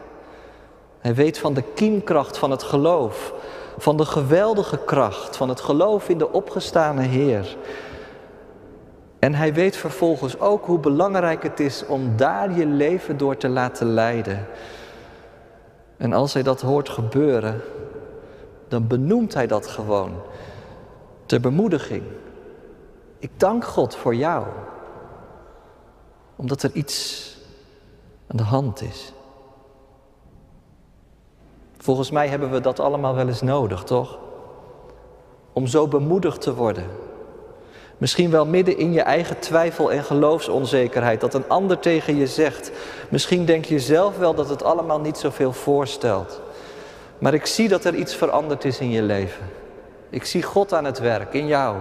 Hij 0.99 1.15
weet 1.15 1.37
van 1.37 1.53
de 1.53 1.63
kiemkracht 1.75 2.37
van 2.37 2.51
het 2.51 2.63
geloof, 2.63 3.33
van 3.77 3.97
de 3.97 4.05
geweldige 4.05 4.77
kracht 4.77 5.37
van 5.37 5.49
het 5.49 5.61
geloof 5.61 6.09
in 6.09 6.17
de 6.17 6.31
opgestane 6.31 7.01
Heer. 7.01 7.57
En 9.21 9.33
hij 9.33 9.53
weet 9.53 9.75
vervolgens 9.75 10.39
ook 10.39 10.65
hoe 10.65 10.79
belangrijk 10.79 11.43
het 11.43 11.59
is 11.59 11.85
om 11.85 12.17
daar 12.17 12.57
je 12.57 12.65
leven 12.65 13.17
door 13.17 13.37
te 13.37 13.49
laten 13.49 13.87
leiden. 13.87 14.47
En 15.97 16.13
als 16.13 16.33
hij 16.33 16.43
dat 16.43 16.61
hoort 16.61 16.89
gebeuren, 16.89 17.61
dan 18.67 18.87
benoemt 18.87 19.33
hij 19.33 19.47
dat 19.47 19.67
gewoon 19.67 20.21
ter 21.25 21.39
bemoediging. 21.39 22.03
Ik 23.19 23.31
dank 23.37 23.65
God 23.65 23.95
voor 23.95 24.15
jou, 24.15 24.45
omdat 26.35 26.63
er 26.63 26.71
iets 26.73 27.27
aan 28.27 28.37
de 28.37 28.43
hand 28.43 28.81
is. 28.81 29.13
Volgens 31.77 32.11
mij 32.11 32.27
hebben 32.27 32.51
we 32.51 32.59
dat 32.59 32.79
allemaal 32.79 33.15
wel 33.15 33.27
eens 33.27 33.41
nodig, 33.41 33.83
toch? 33.83 34.19
Om 35.53 35.67
zo 35.67 35.87
bemoedigd 35.87 36.41
te 36.41 36.55
worden. 36.55 37.09
Misschien 38.01 38.31
wel 38.31 38.45
midden 38.45 38.77
in 38.77 38.93
je 38.93 39.01
eigen 39.01 39.39
twijfel 39.39 39.91
en 39.91 40.03
geloofsonzekerheid, 40.03 41.21
dat 41.21 41.33
een 41.33 41.49
ander 41.49 41.79
tegen 41.79 42.15
je 42.15 42.27
zegt. 42.27 42.71
Misschien 43.09 43.45
denk 43.45 43.65
je 43.65 43.79
zelf 43.79 44.17
wel 44.17 44.33
dat 44.33 44.49
het 44.49 44.63
allemaal 44.63 44.99
niet 44.99 45.17
zoveel 45.17 45.53
voorstelt. 45.53 46.41
Maar 47.17 47.33
ik 47.33 47.45
zie 47.45 47.67
dat 47.67 47.85
er 47.85 47.95
iets 47.95 48.15
veranderd 48.15 48.65
is 48.65 48.79
in 48.79 48.89
je 48.89 49.01
leven. 49.01 49.49
Ik 50.09 50.25
zie 50.25 50.43
God 50.43 50.73
aan 50.73 50.85
het 50.85 50.99
werk 50.99 51.33
in 51.33 51.47
jou. 51.47 51.77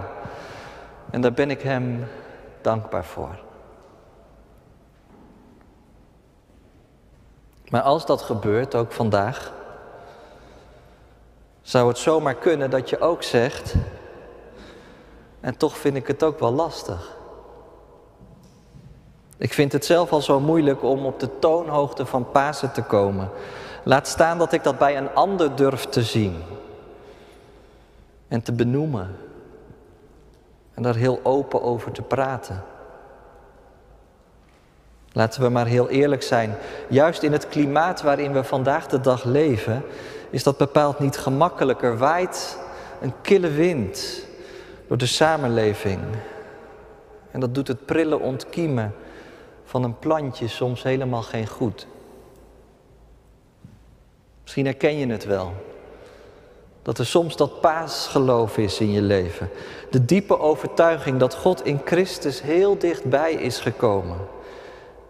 En 1.09 1.21
daar 1.21 1.33
ben 1.33 1.49
ik 1.49 1.61
Hem 1.61 2.07
dankbaar 2.61 3.05
voor. 3.05 3.39
Maar 7.69 7.81
als 7.81 8.05
dat 8.05 8.21
gebeurt, 8.21 8.75
ook 8.75 8.91
vandaag, 8.91 9.53
zou 11.61 11.87
het 11.87 11.97
zomaar 11.97 12.35
kunnen 12.35 12.69
dat 12.69 12.89
je 12.89 12.99
ook 12.99 13.23
zegt, 13.23 13.75
en 15.41 15.57
toch 15.57 15.77
vind 15.77 15.95
ik 15.95 16.07
het 16.07 16.23
ook 16.23 16.39
wel 16.39 16.53
lastig. 16.53 17.19
Ik 19.37 19.53
vind 19.53 19.71
het 19.71 19.85
zelf 19.85 20.11
al 20.11 20.21
zo 20.21 20.39
moeilijk 20.39 20.83
om 20.83 21.05
op 21.05 21.19
de 21.19 21.39
toonhoogte 21.39 22.05
van 22.05 22.31
Pasen 22.31 22.71
te 22.71 22.83
komen. 22.83 23.29
Laat 23.83 24.07
staan 24.07 24.37
dat 24.37 24.51
ik 24.51 24.63
dat 24.63 24.77
bij 24.77 24.97
een 24.97 25.13
ander 25.13 25.55
durf 25.55 25.85
te 25.85 26.03
zien 26.03 26.43
en 28.27 28.41
te 28.41 28.51
benoemen 28.51 29.15
en 30.73 30.83
daar 30.83 30.95
heel 30.95 31.19
open 31.23 31.61
over 31.61 31.91
te 31.91 32.01
praten. 32.01 32.63
Laten 35.11 35.41
we 35.41 35.49
maar 35.49 35.65
heel 35.65 35.89
eerlijk 35.89 36.23
zijn. 36.23 36.55
Juist 36.89 37.23
in 37.23 37.31
het 37.31 37.47
klimaat 37.47 38.01
waarin 38.01 38.33
we 38.33 38.43
vandaag 38.43 38.87
de 38.87 39.01
dag 39.01 39.23
leven, 39.23 39.83
is 40.29 40.43
dat 40.43 40.57
bepaald 40.57 40.99
niet 40.99 41.17
gemakkelijker. 41.17 41.97
Waait 41.97 42.57
een 43.01 43.13
kille 43.21 43.49
wind 43.49 44.25
door 44.91 44.99
de 44.99 45.05
samenleving. 45.05 45.99
En 47.31 47.39
dat 47.39 47.55
doet 47.55 47.67
het 47.67 47.85
prille 47.85 48.19
ontkiemen 48.19 48.95
van 49.63 49.83
een 49.83 49.99
plantje 49.99 50.47
soms 50.47 50.83
helemaal 50.83 51.21
geen 51.21 51.47
goed. 51.47 51.87
Misschien 54.41 54.65
herken 54.65 54.97
je 54.97 55.07
het 55.07 55.25
wel. 55.25 55.53
Dat 56.81 56.97
er 56.97 57.05
soms 57.05 57.35
dat 57.35 57.61
paasgeloof 57.61 58.57
is 58.57 58.79
in 58.79 58.91
je 58.91 59.01
leven. 59.01 59.49
De 59.89 60.05
diepe 60.05 60.39
overtuiging 60.39 61.19
dat 61.19 61.35
God 61.35 61.65
in 61.65 61.81
Christus 61.85 62.41
heel 62.41 62.77
dichtbij 62.77 63.33
is 63.33 63.59
gekomen. 63.59 64.17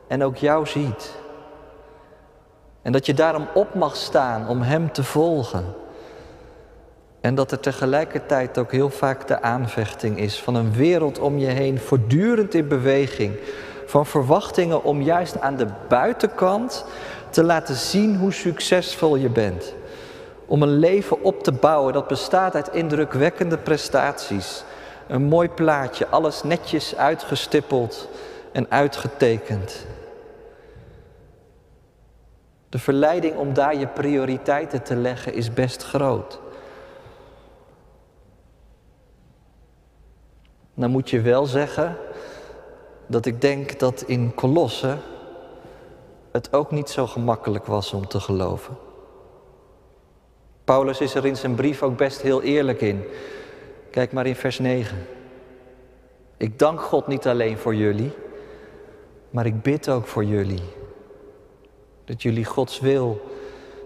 En 0.07 0.23
ook 0.23 0.35
jou 0.35 0.67
ziet. 0.67 1.15
En 2.81 2.91
dat 2.91 3.05
je 3.05 3.13
daarom 3.13 3.47
op 3.53 3.73
mag 3.73 3.95
staan 3.95 4.47
om 4.47 4.61
Hem 4.61 4.91
te 4.91 5.03
volgen. 5.03 5.80
En 7.21 7.35
dat 7.35 7.51
er 7.51 7.59
tegelijkertijd 7.59 8.57
ook 8.57 8.71
heel 8.71 8.89
vaak 8.89 9.27
de 9.27 9.41
aanvechting 9.41 10.19
is 10.19 10.39
van 10.39 10.55
een 10.55 10.73
wereld 10.73 11.19
om 11.19 11.37
je 11.37 11.47
heen, 11.47 11.79
voortdurend 11.79 12.53
in 12.53 12.67
beweging. 12.67 13.35
Van 13.85 14.05
verwachtingen 14.05 14.83
om 14.83 15.01
juist 15.01 15.39
aan 15.39 15.55
de 15.55 15.67
buitenkant 15.87 16.85
te 17.29 17.43
laten 17.43 17.75
zien 17.75 18.15
hoe 18.15 18.33
succesvol 18.33 19.15
je 19.15 19.29
bent. 19.29 19.73
Om 20.45 20.61
een 20.61 20.77
leven 20.77 21.23
op 21.23 21.43
te 21.43 21.51
bouwen 21.51 21.93
dat 21.93 22.07
bestaat 22.07 22.55
uit 22.55 22.73
indrukwekkende 22.73 23.57
prestaties. 23.57 24.63
Een 25.07 25.23
mooi 25.23 25.49
plaatje, 25.49 26.07
alles 26.07 26.43
netjes 26.43 26.95
uitgestippeld 26.95 28.09
en 28.51 28.65
uitgetekend. 28.69 29.85
De 32.69 32.79
verleiding 32.79 33.35
om 33.35 33.53
daar 33.53 33.75
je 33.75 33.87
prioriteiten 33.87 34.83
te 34.83 34.95
leggen 34.95 35.33
is 35.33 35.53
best 35.53 35.83
groot. 35.83 36.40
Dan 40.73 40.91
moet 40.91 41.09
je 41.09 41.21
wel 41.21 41.45
zeggen 41.45 41.97
dat 43.07 43.25
ik 43.25 43.41
denk 43.41 43.79
dat 43.79 44.01
in 44.01 44.35
Kolossen 44.35 44.99
het 46.31 46.53
ook 46.53 46.71
niet 46.71 46.89
zo 46.89 47.07
gemakkelijk 47.07 47.65
was 47.65 47.93
om 47.93 48.07
te 48.07 48.19
geloven. 48.19 48.77
Paulus 50.63 51.01
is 51.01 51.15
er 51.15 51.25
in 51.25 51.37
zijn 51.37 51.55
brief 51.55 51.83
ook 51.83 51.97
best 51.97 52.21
heel 52.21 52.41
eerlijk 52.41 52.81
in. 52.81 53.03
Kijk 53.89 54.11
maar 54.11 54.25
in 54.25 54.35
vers 54.35 54.59
9. 54.59 54.97
Ik 56.37 56.59
dank 56.59 56.81
God 56.81 57.07
niet 57.07 57.27
alleen 57.27 57.57
voor 57.57 57.75
jullie, 57.75 58.11
maar 59.29 59.45
ik 59.45 59.61
bid 59.61 59.89
ook 59.89 60.07
voor 60.07 60.23
jullie. 60.23 60.63
Dat 62.05 62.21
jullie 62.21 62.45
Gods 62.45 62.79
wil 62.79 63.21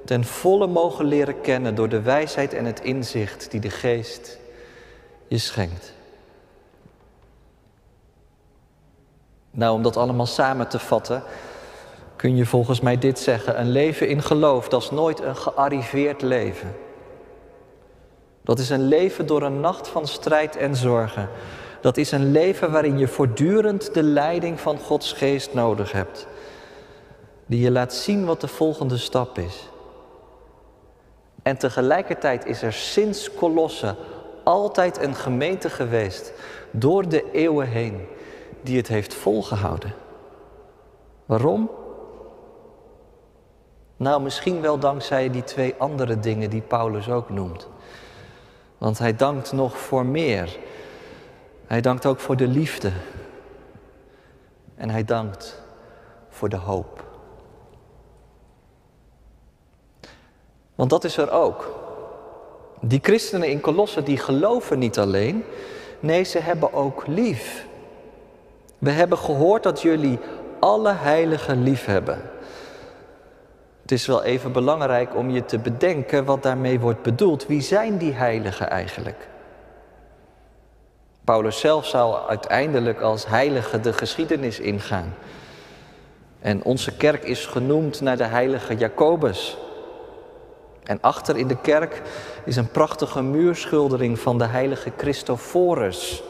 ten 0.05 0.23
volle 0.23 0.67
mogen 0.67 1.05
leren 1.05 1.41
kennen 1.41 1.75
door 1.75 1.89
de 1.89 2.01
wijsheid 2.01 2.53
en 2.53 2.65
het 2.65 2.79
inzicht 2.79 3.51
die 3.51 3.59
de 3.59 3.69
Geest 3.69 4.39
je 5.27 5.37
schenkt. 5.37 5.94
Nou, 9.55 9.75
om 9.75 9.81
dat 9.81 9.97
allemaal 9.97 10.25
samen 10.25 10.67
te 10.67 10.79
vatten, 10.79 11.23
kun 12.15 12.35
je 12.35 12.45
volgens 12.45 12.81
mij 12.81 12.97
dit 12.97 13.19
zeggen. 13.19 13.59
Een 13.59 13.71
leven 13.71 14.07
in 14.07 14.21
geloof, 14.21 14.67
dat 14.67 14.81
is 14.81 14.91
nooit 14.91 15.21
een 15.21 15.35
gearriveerd 15.35 16.21
leven. 16.21 16.75
Dat 18.41 18.59
is 18.59 18.69
een 18.69 18.87
leven 18.87 19.25
door 19.25 19.41
een 19.41 19.59
nacht 19.59 19.87
van 19.87 20.07
strijd 20.07 20.55
en 20.55 20.75
zorgen. 20.75 21.29
Dat 21.81 21.97
is 21.97 22.11
een 22.11 22.31
leven 22.31 22.71
waarin 22.71 22.97
je 22.97 23.07
voortdurend 23.07 23.93
de 23.93 24.03
leiding 24.03 24.59
van 24.59 24.79
Gods 24.79 25.13
geest 25.13 25.53
nodig 25.53 25.91
hebt. 25.91 26.27
Die 27.45 27.59
je 27.59 27.71
laat 27.71 27.93
zien 27.93 28.25
wat 28.25 28.41
de 28.41 28.47
volgende 28.47 28.97
stap 28.97 29.37
is. 29.37 29.69
En 31.43 31.57
tegelijkertijd 31.57 32.45
is 32.45 32.61
er 32.61 32.73
sinds 32.73 33.33
Kolosse 33.33 33.95
altijd 34.43 35.01
een 35.01 35.15
gemeente 35.15 35.69
geweest, 35.69 36.33
door 36.71 37.09
de 37.09 37.31
eeuwen 37.31 37.67
heen, 37.67 38.07
die 38.65 38.77
het 38.77 38.87
heeft 38.87 39.13
volgehouden. 39.13 39.93
Waarom? 41.25 41.69
Nou, 43.97 44.21
misschien 44.21 44.61
wel 44.61 44.79
dankzij 44.79 45.29
die 45.29 45.43
twee 45.43 45.75
andere 45.77 46.19
dingen 46.19 46.49
die 46.49 46.61
Paulus 46.61 47.09
ook 47.09 47.29
noemt. 47.29 47.67
Want 48.77 48.97
hij 48.97 49.15
dankt 49.15 49.51
nog 49.51 49.77
voor 49.77 50.05
meer. 50.05 50.57
Hij 51.65 51.81
dankt 51.81 52.05
ook 52.05 52.19
voor 52.19 52.35
de 52.35 52.47
liefde. 52.47 52.91
En 54.75 54.89
hij 54.89 55.03
dankt 55.03 55.63
voor 56.29 56.49
de 56.49 56.57
hoop. 56.57 57.03
Want 60.75 60.89
dat 60.89 61.03
is 61.03 61.17
er 61.17 61.31
ook. 61.31 61.83
Die 62.81 62.99
christenen 63.01 63.49
in 63.49 63.61
Kolossen 63.61 64.03
die 64.03 64.17
geloven 64.17 64.79
niet 64.79 64.99
alleen, 64.99 65.43
nee, 65.99 66.23
ze 66.23 66.39
hebben 66.39 66.73
ook 66.73 67.07
lief. 67.07 67.67
We 68.79 68.91
hebben 68.91 69.17
gehoord 69.17 69.63
dat 69.63 69.81
jullie 69.81 70.19
alle 70.59 70.93
heiligen 70.93 71.63
lief 71.63 71.85
hebben. 71.85 72.21
Het 73.81 73.91
is 73.91 74.05
wel 74.05 74.23
even 74.23 74.51
belangrijk 74.51 75.15
om 75.15 75.29
je 75.29 75.45
te 75.45 75.59
bedenken 75.59 76.25
wat 76.25 76.43
daarmee 76.43 76.79
wordt 76.79 77.01
bedoeld. 77.01 77.47
Wie 77.47 77.61
zijn 77.61 77.97
die 77.97 78.13
heiligen 78.13 78.69
eigenlijk? 78.69 79.27
Paulus 81.23 81.59
zelf 81.59 81.85
zou 81.85 82.27
uiteindelijk 82.27 83.01
als 83.01 83.27
heilige 83.27 83.79
de 83.79 83.93
geschiedenis 83.93 84.59
ingaan. 84.59 85.13
En 86.39 86.63
onze 86.63 86.95
kerk 86.97 87.23
is 87.23 87.45
genoemd 87.45 88.01
naar 88.01 88.17
de 88.17 88.23
heilige 88.23 88.75
Jacobus. 88.75 89.57
En 90.83 90.97
achter 91.01 91.37
in 91.37 91.47
de 91.47 91.61
kerk 91.61 92.01
is 92.43 92.55
een 92.55 92.71
prachtige 92.71 93.21
muurschildering 93.21 94.19
van 94.19 94.37
de 94.37 94.45
heilige 94.45 94.91
Christophorus. 94.97 96.23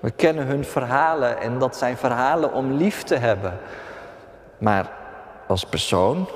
We 0.00 0.10
kennen 0.10 0.46
hun 0.46 0.64
verhalen 0.64 1.38
en 1.38 1.58
dat 1.58 1.76
zijn 1.76 1.96
verhalen 1.96 2.52
om 2.52 2.72
lief 2.72 3.02
te 3.02 3.16
hebben. 3.16 3.58
Maar 4.58 4.90
als 5.46 5.64
persoon. 5.64 6.28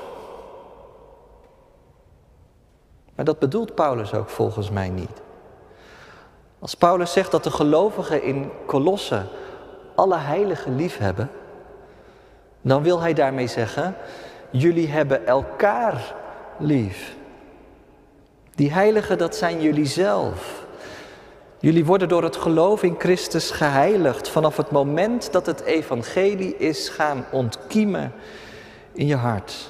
Maar 3.15 3.25
dat 3.25 3.39
bedoelt 3.39 3.75
Paulus 3.75 4.13
ook 4.13 4.29
volgens 4.29 4.69
mij 4.69 4.89
niet. 4.89 5.21
Als 6.59 6.75
Paulus 6.75 7.11
zegt 7.11 7.31
dat 7.31 7.43
de 7.43 7.51
gelovigen 7.51 8.23
in 8.23 8.51
Kolossen 8.65 9.27
alle 9.95 10.17
heiligen 10.17 10.75
lief 10.75 10.97
hebben, 10.97 11.29
dan 12.61 12.83
wil 12.83 13.01
hij 13.01 13.13
daarmee 13.13 13.47
zeggen: 13.47 13.95
jullie 14.49 14.87
hebben 14.87 15.27
elkaar 15.27 16.13
lief. 16.57 17.15
Die 18.55 18.71
heiligen, 18.71 19.17
dat 19.17 19.35
zijn 19.35 19.61
jullie 19.61 19.85
zelf. 19.85 20.62
Jullie 21.63 21.85
worden 21.85 22.07
door 22.07 22.23
het 22.23 22.35
geloof 22.35 22.83
in 22.83 22.95
Christus 22.97 23.51
geheiligd 23.51 24.29
vanaf 24.29 24.57
het 24.57 24.71
moment 24.71 25.31
dat 25.31 25.45
het 25.45 25.61
evangelie 25.61 26.57
is 26.57 26.89
gaan 26.89 27.25
ontkiemen 27.31 28.13
in 28.91 29.07
je 29.07 29.15
hart. 29.15 29.69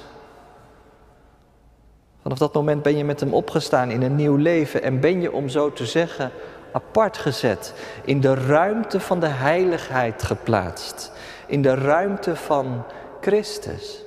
Vanaf 2.22 2.38
dat 2.38 2.54
moment 2.54 2.82
ben 2.82 2.96
je 2.96 3.04
met 3.04 3.20
hem 3.20 3.34
opgestaan 3.34 3.90
in 3.90 4.02
een 4.02 4.14
nieuw 4.14 4.36
leven 4.36 4.82
en 4.82 5.00
ben 5.00 5.20
je, 5.20 5.32
om 5.32 5.48
zo 5.48 5.72
te 5.72 5.86
zeggen, 5.86 6.30
apart 6.72 7.16
gezet, 7.16 7.74
in 8.04 8.20
de 8.20 8.34
ruimte 8.34 9.00
van 9.00 9.20
de 9.20 9.26
heiligheid 9.26 10.22
geplaatst, 10.22 11.12
in 11.46 11.62
de 11.62 11.74
ruimte 11.74 12.36
van 12.36 12.84
Christus. 13.20 14.04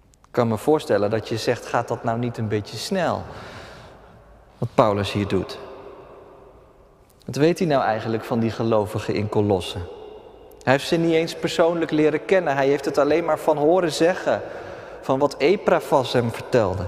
Ik 0.00 0.28
kan 0.30 0.48
me 0.48 0.56
voorstellen 0.56 1.10
dat 1.10 1.28
je 1.28 1.36
zegt, 1.36 1.66
gaat 1.66 1.88
dat 1.88 2.04
nou 2.04 2.18
niet 2.18 2.38
een 2.38 2.48
beetje 2.48 2.76
snel? 2.76 3.24
Wat 4.58 4.68
Paulus 4.74 5.12
hier 5.12 5.28
doet. 5.28 5.58
Wat 7.24 7.36
weet 7.36 7.58
hij 7.58 7.68
nou 7.68 7.82
eigenlijk 7.82 8.24
van 8.24 8.40
die 8.40 8.50
gelovigen 8.50 9.14
in 9.14 9.28
Kolossen? 9.28 9.82
Hij 10.62 10.72
heeft 10.72 10.88
ze 10.88 10.96
niet 10.96 11.14
eens 11.14 11.34
persoonlijk 11.34 11.90
leren 11.90 12.24
kennen. 12.24 12.56
Hij 12.56 12.66
heeft 12.66 12.84
het 12.84 12.98
alleen 12.98 13.24
maar 13.24 13.38
van 13.38 13.56
horen 13.56 13.92
zeggen. 13.92 14.42
Van 15.00 15.18
wat 15.18 15.34
Eprafas 15.38 16.12
hem 16.12 16.30
vertelde. 16.30 16.82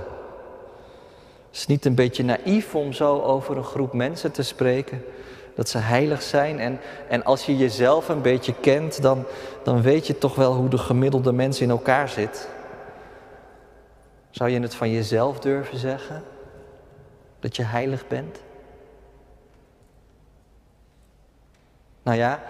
Het 1.46 1.58
is 1.58 1.66
niet 1.66 1.84
een 1.84 1.94
beetje 1.94 2.24
naïef 2.24 2.74
om 2.74 2.92
zo 2.92 3.20
over 3.20 3.56
een 3.56 3.64
groep 3.64 3.92
mensen 3.92 4.32
te 4.32 4.42
spreken. 4.42 5.04
Dat 5.54 5.68
ze 5.68 5.78
heilig 5.78 6.22
zijn. 6.22 6.58
En, 6.58 6.80
en 7.08 7.24
als 7.24 7.46
je 7.46 7.56
jezelf 7.56 8.08
een 8.08 8.22
beetje 8.22 8.54
kent, 8.60 9.02
dan, 9.02 9.24
dan 9.62 9.82
weet 9.82 10.06
je 10.06 10.18
toch 10.18 10.34
wel 10.34 10.54
hoe 10.54 10.68
de 10.68 10.78
gemiddelde 10.78 11.32
mens 11.32 11.60
in 11.60 11.70
elkaar 11.70 12.08
zit. 12.08 12.48
Zou 14.30 14.50
je 14.50 14.60
het 14.60 14.74
van 14.74 14.90
jezelf 14.90 15.38
durven 15.38 15.78
zeggen? 15.78 16.22
Dat 17.40 17.56
je 17.56 17.62
heilig 17.62 18.06
bent? 18.06 18.42
Nou 22.02 22.16
ja, 22.16 22.42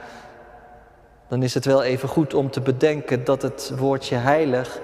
dan 1.29 1.42
is 1.42 1.55
het 1.55 1.64
wel 1.64 1.83
even 1.83 2.09
goed 2.09 2.35
om 2.35 2.50
te 2.50 2.61
bedenken 2.61 3.24
dat 3.24 3.42
het 3.42 3.72
woordje 3.76 4.16
heilig 4.16 4.81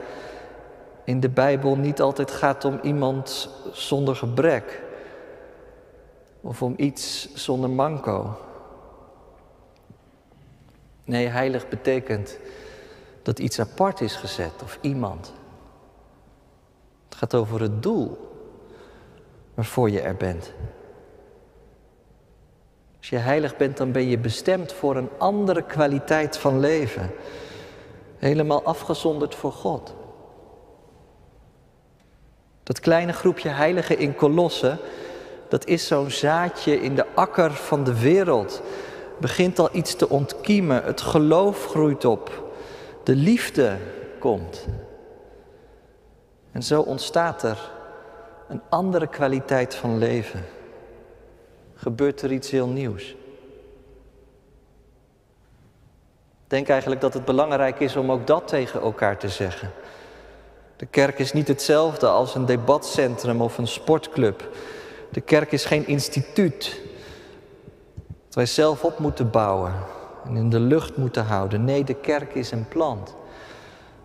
in 1.04 1.20
de 1.20 1.28
Bijbel 1.28 1.76
niet 1.76 2.00
altijd 2.00 2.30
gaat 2.30 2.64
om 2.64 2.78
iemand 2.82 3.48
zonder 3.72 4.16
gebrek 4.16 4.82
of 6.40 6.62
om 6.62 6.74
iets 6.76 7.34
zonder 7.34 7.70
manco. 7.70 8.36
Nee, 11.04 11.26
heilig 11.26 11.68
betekent 11.68 12.38
dat 13.22 13.38
iets 13.38 13.60
apart 13.60 14.00
is 14.00 14.16
gezet 14.16 14.62
of 14.62 14.78
iemand. 14.80 15.32
Het 17.08 17.18
gaat 17.18 17.34
over 17.34 17.60
het 17.60 17.82
doel 17.82 18.25
waarvoor 19.56 19.90
je 19.90 20.00
er 20.00 20.16
bent. 20.16 20.52
Als 22.98 23.08
je 23.08 23.16
heilig 23.16 23.56
bent, 23.56 23.76
dan 23.76 23.92
ben 23.92 24.08
je 24.08 24.18
bestemd 24.18 24.72
voor 24.72 24.96
een 24.96 25.10
andere 25.18 25.62
kwaliteit 25.62 26.38
van 26.38 26.60
leven. 26.60 27.10
Helemaal 28.16 28.62
afgezonderd 28.62 29.34
voor 29.34 29.52
God. 29.52 29.94
Dat 32.62 32.80
kleine 32.80 33.12
groepje 33.12 33.48
heiligen 33.48 33.98
in 33.98 34.14
Kolossen, 34.14 34.78
dat 35.48 35.66
is 35.66 35.86
zo'n 35.86 36.10
zaadje 36.10 36.80
in 36.80 36.94
de 36.94 37.06
akker 37.14 37.52
van 37.52 37.84
de 37.84 38.00
wereld. 38.00 38.62
Begint 39.20 39.58
al 39.58 39.68
iets 39.72 39.94
te 39.94 40.08
ontkiemen, 40.08 40.84
het 40.84 41.00
geloof 41.00 41.66
groeit 41.66 42.04
op, 42.04 42.50
de 43.02 43.14
liefde 43.14 43.76
komt. 44.18 44.66
En 46.52 46.62
zo 46.62 46.80
ontstaat 46.80 47.42
er 47.42 47.74
een 48.48 48.60
andere 48.68 49.06
kwaliteit 49.06 49.74
van 49.74 49.98
leven. 49.98 50.44
Gebeurt 51.74 52.22
er 52.22 52.32
iets 52.32 52.50
heel 52.50 52.68
nieuws. 52.68 53.10
Ik 56.44 56.52
denk 56.52 56.68
eigenlijk 56.68 57.00
dat 57.00 57.14
het 57.14 57.24
belangrijk 57.24 57.80
is 57.80 57.96
om 57.96 58.12
ook 58.12 58.26
dat 58.26 58.48
tegen 58.48 58.80
elkaar 58.80 59.18
te 59.18 59.28
zeggen. 59.28 59.70
De 60.76 60.86
kerk 60.86 61.18
is 61.18 61.32
niet 61.32 61.48
hetzelfde 61.48 62.06
als 62.06 62.34
een 62.34 62.46
debatcentrum 62.46 63.42
of 63.42 63.58
een 63.58 63.66
sportclub. 63.66 64.48
De 65.10 65.20
kerk 65.20 65.52
is 65.52 65.64
geen 65.64 65.86
instituut 65.86 66.80
dat 68.06 68.34
wij 68.34 68.46
zelf 68.46 68.84
op 68.84 68.98
moeten 68.98 69.30
bouwen 69.30 69.72
en 70.24 70.36
in 70.36 70.50
de 70.50 70.60
lucht 70.60 70.96
moeten 70.96 71.24
houden. 71.24 71.64
Nee, 71.64 71.84
de 71.84 71.94
kerk 71.94 72.34
is 72.34 72.50
een 72.50 72.68
plant. 72.68 73.14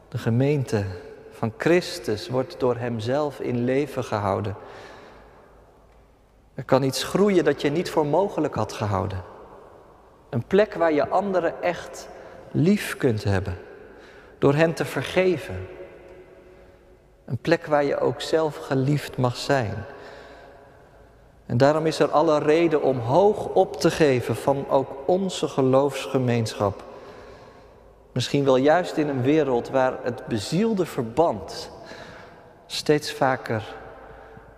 De 0.10 0.18
gemeente 0.18 0.86
van 1.42 1.54
Christus 1.58 2.30
wordt 2.30 2.60
door 2.60 2.76
Hemzelf 2.76 3.40
in 3.40 3.64
leven 3.64 4.04
gehouden. 4.04 4.56
Er 6.54 6.64
kan 6.64 6.84
iets 6.84 7.04
groeien 7.04 7.44
dat 7.44 7.62
je 7.62 7.70
niet 7.70 7.90
voor 7.90 8.06
mogelijk 8.06 8.56
had 8.56 8.74
gehouden. 8.74 9.24
Een 10.30 10.44
plek 10.48 10.74
waar 10.74 10.94
je 10.94 11.10
anderen 11.10 11.62
echt 11.62 12.10
lief 12.52 12.98
kunt 12.98 13.24
hebben. 13.24 13.58
Door 14.38 14.54
hen 14.54 14.74
te 14.74 14.86
vergeven. 14.86 15.68
Een 17.26 17.38
plek 17.38 17.66
waar 17.66 17.84
je 17.84 18.00
ook 18.00 18.22
zelf 18.22 18.58
geliefd 18.58 19.18
mag 19.18 19.36
zijn. 19.36 19.86
En 21.46 21.58
daarom 21.58 21.86
is 21.86 22.00
er 22.00 22.12
alle 22.12 22.40
reden 22.40 22.82
om 22.82 23.00
hoog 23.00 23.46
op 23.46 23.80
te 23.80 23.92
geven 23.92 24.36
van 24.36 24.70
ook 24.70 24.90
onze 25.06 25.48
geloofsgemeenschap. 25.48 26.84
Misschien 28.12 28.44
wel 28.44 28.56
juist 28.56 28.98
in 28.98 29.08
een 29.08 29.22
wereld 29.22 29.70
waar 29.70 29.94
het 30.04 30.26
bezielde 30.26 30.86
verband 30.86 31.72
steeds 32.66 33.14
vaker 33.14 33.76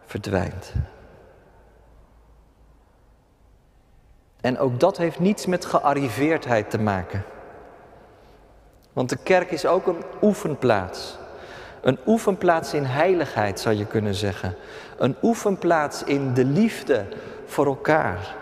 verdwijnt. 0.05 0.73
En 4.41 4.59
ook 4.59 4.79
dat 4.79 4.97
heeft 4.97 5.19
niets 5.19 5.45
met 5.45 5.65
gearriveerdheid 5.65 6.69
te 6.69 6.79
maken. 6.79 7.23
Want 8.93 9.09
de 9.09 9.17
kerk 9.17 9.51
is 9.51 9.65
ook 9.65 9.87
een 9.87 10.03
oefenplaats. 10.21 11.17
Een 11.81 11.99
oefenplaats 12.05 12.73
in 12.73 12.83
heiligheid 12.83 13.59
zou 13.59 13.75
je 13.75 13.85
kunnen 13.85 14.15
zeggen. 14.15 14.55
Een 14.97 15.15
oefenplaats 15.21 16.03
in 16.03 16.33
de 16.33 16.45
liefde 16.45 17.05
voor 17.45 17.65
elkaar. 17.65 18.35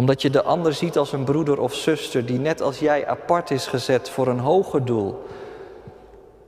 Omdat 0.00 0.22
je 0.22 0.30
de 0.30 0.42
ander 0.42 0.74
ziet 0.74 0.98
als 0.98 1.12
een 1.12 1.24
broeder 1.24 1.60
of 1.60 1.74
zuster 1.74 2.26
die 2.26 2.38
net 2.38 2.60
als 2.60 2.78
jij 2.78 3.06
apart 3.06 3.50
is 3.50 3.66
gezet 3.66 4.10
voor 4.10 4.26
een 4.26 4.38
hoger 4.38 4.84
doel. 4.84 5.26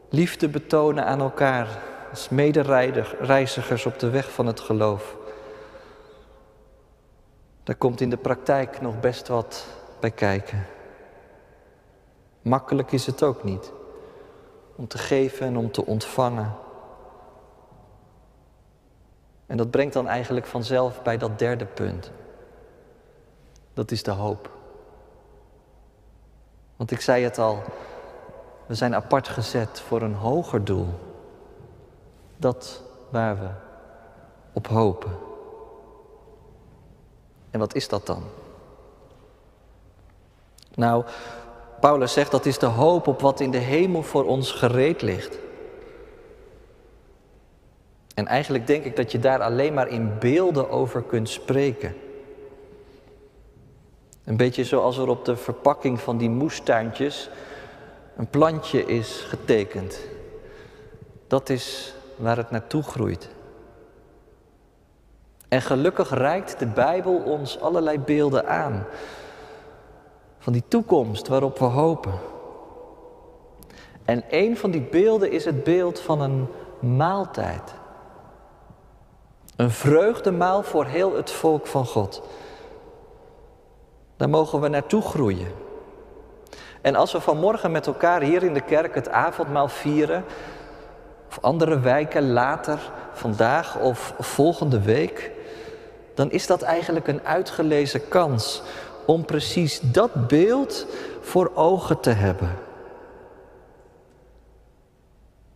Liefde 0.08 0.48
betonen 0.48 1.04
aan 1.04 1.20
elkaar 1.20 1.68
als 2.10 2.28
medereizigers 2.28 3.86
op 3.86 3.98
de 3.98 4.10
weg 4.10 4.32
van 4.32 4.46
het 4.46 4.60
geloof. 4.60 5.16
Daar 7.62 7.76
komt 7.76 8.00
in 8.00 8.10
de 8.10 8.16
praktijk 8.16 8.80
nog 8.80 9.00
best 9.00 9.28
wat 9.28 9.66
bij 10.00 10.10
kijken. 10.10 10.66
Makkelijk 12.42 12.92
is 12.92 13.06
het 13.06 13.22
ook 13.22 13.44
niet 13.44 13.72
om 14.76 14.88
te 14.88 14.98
geven 14.98 15.46
en 15.46 15.56
om 15.56 15.70
te 15.70 15.86
ontvangen. 15.86 16.54
En 19.46 19.56
dat 19.56 19.70
brengt 19.70 19.92
dan 19.92 20.08
eigenlijk 20.08 20.46
vanzelf 20.46 21.02
bij 21.02 21.18
dat 21.18 21.38
derde 21.38 21.64
punt. 21.64 22.12
Dat 23.74 23.90
is 23.90 24.02
de 24.02 24.10
hoop. 24.10 24.50
Want 26.76 26.90
ik 26.90 27.00
zei 27.00 27.24
het 27.24 27.38
al, 27.38 27.62
we 28.66 28.74
zijn 28.74 28.94
apart 28.94 29.28
gezet 29.28 29.80
voor 29.80 30.02
een 30.02 30.14
hoger 30.14 30.64
doel. 30.64 30.88
Dat 32.36 32.82
waar 33.10 33.38
we 33.38 33.48
op 34.52 34.68
hopen. 34.68 35.12
En 37.50 37.58
wat 37.58 37.74
is 37.74 37.88
dat 37.88 38.06
dan? 38.06 38.22
Nou, 40.74 41.04
Paulus 41.80 42.12
zegt 42.12 42.30
dat 42.30 42.46
is 42.46 42.58
de 42.58 42.66
hoop 42.66 43.06
op 43.06 43.20
wat 43.20 43.40
in 43.40 43.50
de 43.50 43.58
hemel 43.58 44.02
voor 44.02 44.24
ons 44.24 44.52
gereed 44.52 45.02
ligt. 45.02 45.38
En 48.14 48.26
eigenlijk 48.26 48.66
denk 48.66 48.84
ik 48.84 48.96
dat 48.96 49.12
je 49.12 49.18
daar 49.18 49.40
alleen 49.40 49.74
maar 49.74 49.88
in 49.88 50.18
beelden 50.18 50.70
over 50.70 51.02
kunt 51.02 51.28
spreken. 51.28 51.94
Een 54.24 54.36
beetje 54.36 54.64
zoals 54.64 54.98
er 54.98 55.08
op 55.08 55.24
de 55.24 55.36
verpakking 55.36 56.00
van 56.00 56.16
die 56.16 56.30
moestuintjes 56.30 57.30
een 58.16 58.26
plantje 58.26 58.84
is 58.84 59.24
getekend. 59.28 59.98
Dat 61.26 61.48
is 61.48 61.94
waar 62.16 62.36
het 62.36 62.50
naartoe 62.50 62.82
groeit. 62.82 63.28
En 65.48 65.62
gelukkig 65.62 66.10
reikt 66.10 66.58
de 66.58 66.66
Bijbel 66.66 67.14
ons 67.14 67.60
allerlei 67.60 67.98
beelden 67.98 68.48
aan 68.48 68.86
van 70.38 70.52
die 70.52 70.64
toekomst 70.68 71.28
waarop 71.28 71.58
we 71.58 71.64
hopen. 71.64 72.12
En 74.04 74.24
een 74.30 74.56
van 74.56 74.70
die 74.70 74.80
beelden 74.80 75.30
is 75.30 75.44
het 75.44 75.64
beeld 75.64 76.00
van 76.00 76.20
een 76.20 76.46
maaltijd. 76.96 77.74
Een 79.56 79.70
vreugdemaal 79.70 80.62
voor 80.62 80.86
heel 80.86 81.16
het 81.16 81.30
volk 81.30 81.66
van 81.66 81.86
God. 81.86 82.22
Daar 84.22 84.30
mogen 84.30 84.60
we 84.60 84.68
naartoe 84.68 85.02
groeien. 85.02 85.48
En 86.80 86.94
als 86.94 87.12
we 87.12 87.20
vanmorgen 87.20 87.70
met 87.70 87.86
elkaar 87.86 88.20
hier 88.20 88.42
in 88.42 88.54
de 88.54 88.60
kerk 88.60 88.94
het 88.94 89.08
avondmaal 89.08 89.68
vieren, 89.68 90.24
of 91.28 91.38
andere 91.40 91.80
wijken 91.80 92.32
later, 92.32 92.78
vandaag 93.12 93.78
of 93.78 94.14
volgende 94.18 94.80
week, 94.80 95.30
dan 96.14 96.30
is 96.30 96.46
dat 96.46 96.62
eigenlijk 96.62 97.06
een 97.06 97.26
uitgelezen 97.26 98.08
kans 98.08 98.62
om 99.04 99.24
precies 99.24 99.80
dat 99.80 100.28
beeld 100.28 100.86
voor 101.20 101.50
ogen 101.54 102.00
te 102.00 102.10
hebben. 102.10 102.58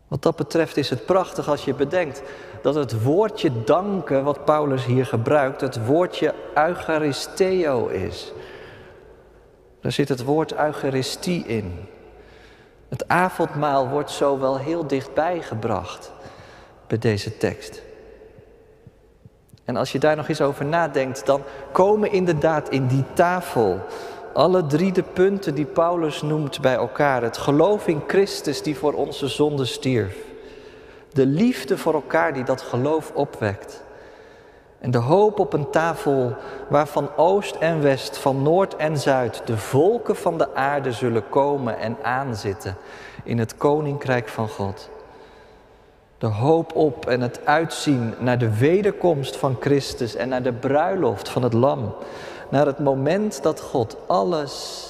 Wat 0.09 0.22
dat 0.22 0.37
betreft 0.37 0.76
is 0.76 0.90
het 0.90 1.07
prachtig 1.07 1.48
als 1.48 1.64
je 1.64 1.74
bedenkt 1.74 2.22
dat 2.62 2.74
het 2.74 3.02
woordje 3.02 3.50
danken, 3.64 4.24
wat 4.24 4.44
Paulus 4.44 4.85
hier 4.85 5.07
gebruikt, 5.07 5.61
het 5.61 5.87
woordje 5.87 6.35
eucharisteo 6.55 7.87
is. 7.87 8.33
Daar 9.81 9.93
zit 9.93 10.09
het 10.09 10.25
woord 10.25 10.55
eucharistie 10.55 11.47
in. 11.47 11.89
Het 12.89 13.09
avondmaal 13.09 13.89
wordt 13.89 14.11
zo 14.11 14.39
wel 14.39 14.59
heel 14.59 14.87
dichtbij 14.87 15.43
gebracht 15.43 16.12
bij 16.87 16.99
deze 16.99 17.37
tekst. 17.37 17.83
En 19.65 19.77
als 19.77 19.93
je 19.93 19.99
daar 19.99 20.17
nog 20.17 20.29
eens 20.29 20.41
over 20.41 20.65
nadenkt, 20.65 21.27
dan 21.27 21.43
komen 21.73 22.12
inderdaad 22.12 22.69
in 22.69 22.87
die 22.87 23.05
tafel 23.12 23.81
alle 24.33 24.67
drie 24.67 24.93
de 24.93 25.03
punten 25.03 25.55
die 25.55 25.65
Paulus 25.65 26.23
noemt 26.23 26.61
bij 26.61 26.75
elkaar. 26.75 27.23
Het 27.23 27.37
geloof 27.37 27.87
in 27.87 28.03
Christus 28.07 28.62
die 28.62 28.77
voor 28.77 28.93
onze 28.93 29.29
zonde 29.29 29.65
stierf. 29.65 30.17
De 31.12 31.27
liefde 31.27 31.79
voor 31.79 31.95
elkaar 31.95 32.35
die 32.35 32.45
dat 32.45 32.62
geloof 32.62 33.12
opwekt. 33.15 33.83
En 34.79 34.91
de 34.91 34.99
hoop 34.99 35.39
op 35.39 35.53
een 35.53 35.71
tafel 35.71 36.35
waarvan 36.69 37.09
oost 37.17 37.55
en 37.55 37.83
west, 37.83 38.19
van 38.19 38.43
noord 38.43 38.77
en 38.77 38.99
zuid, 38.99 39.43
de 39.45 39.57
volken 39.57 40.17
van 40.17 40.39
de 40.39 40.55
aarde 40.55 40.93
zullen 40.93 41.29
komen 41.29 41.79
en 41.79 41.97
aanzitten 42.03 42.77
in 43.25 43.39
het 43.39 43.57
koninkrijk 43.57 44.29
van 44.29 44.49
God. 44.49 44.91
De 46.19 46.27
hoop 46.27 46.75
op 46.75 47.07
en 47.07 47.21
het 47.21 47.47
uitzien 47.47 48.15
naar 48.19 48.39
de 48.39 48.59
wederkomst 48.59 49.37
van 49.37 49.57
Christus 49.61 50.15
en 50.15 50.29
naar 50.29 50.43
de 50.43 50.53
bruiloft 50.53 51.29
van 51.29 51.43
het 51.43 51.53
Lam. 51.53 51.95
Naar 52.49 52.67
het 52.67 52.79
moment 52.79 53.43
dat 53.43 53.61
God 53.61 53.97
alles 54.07 54.85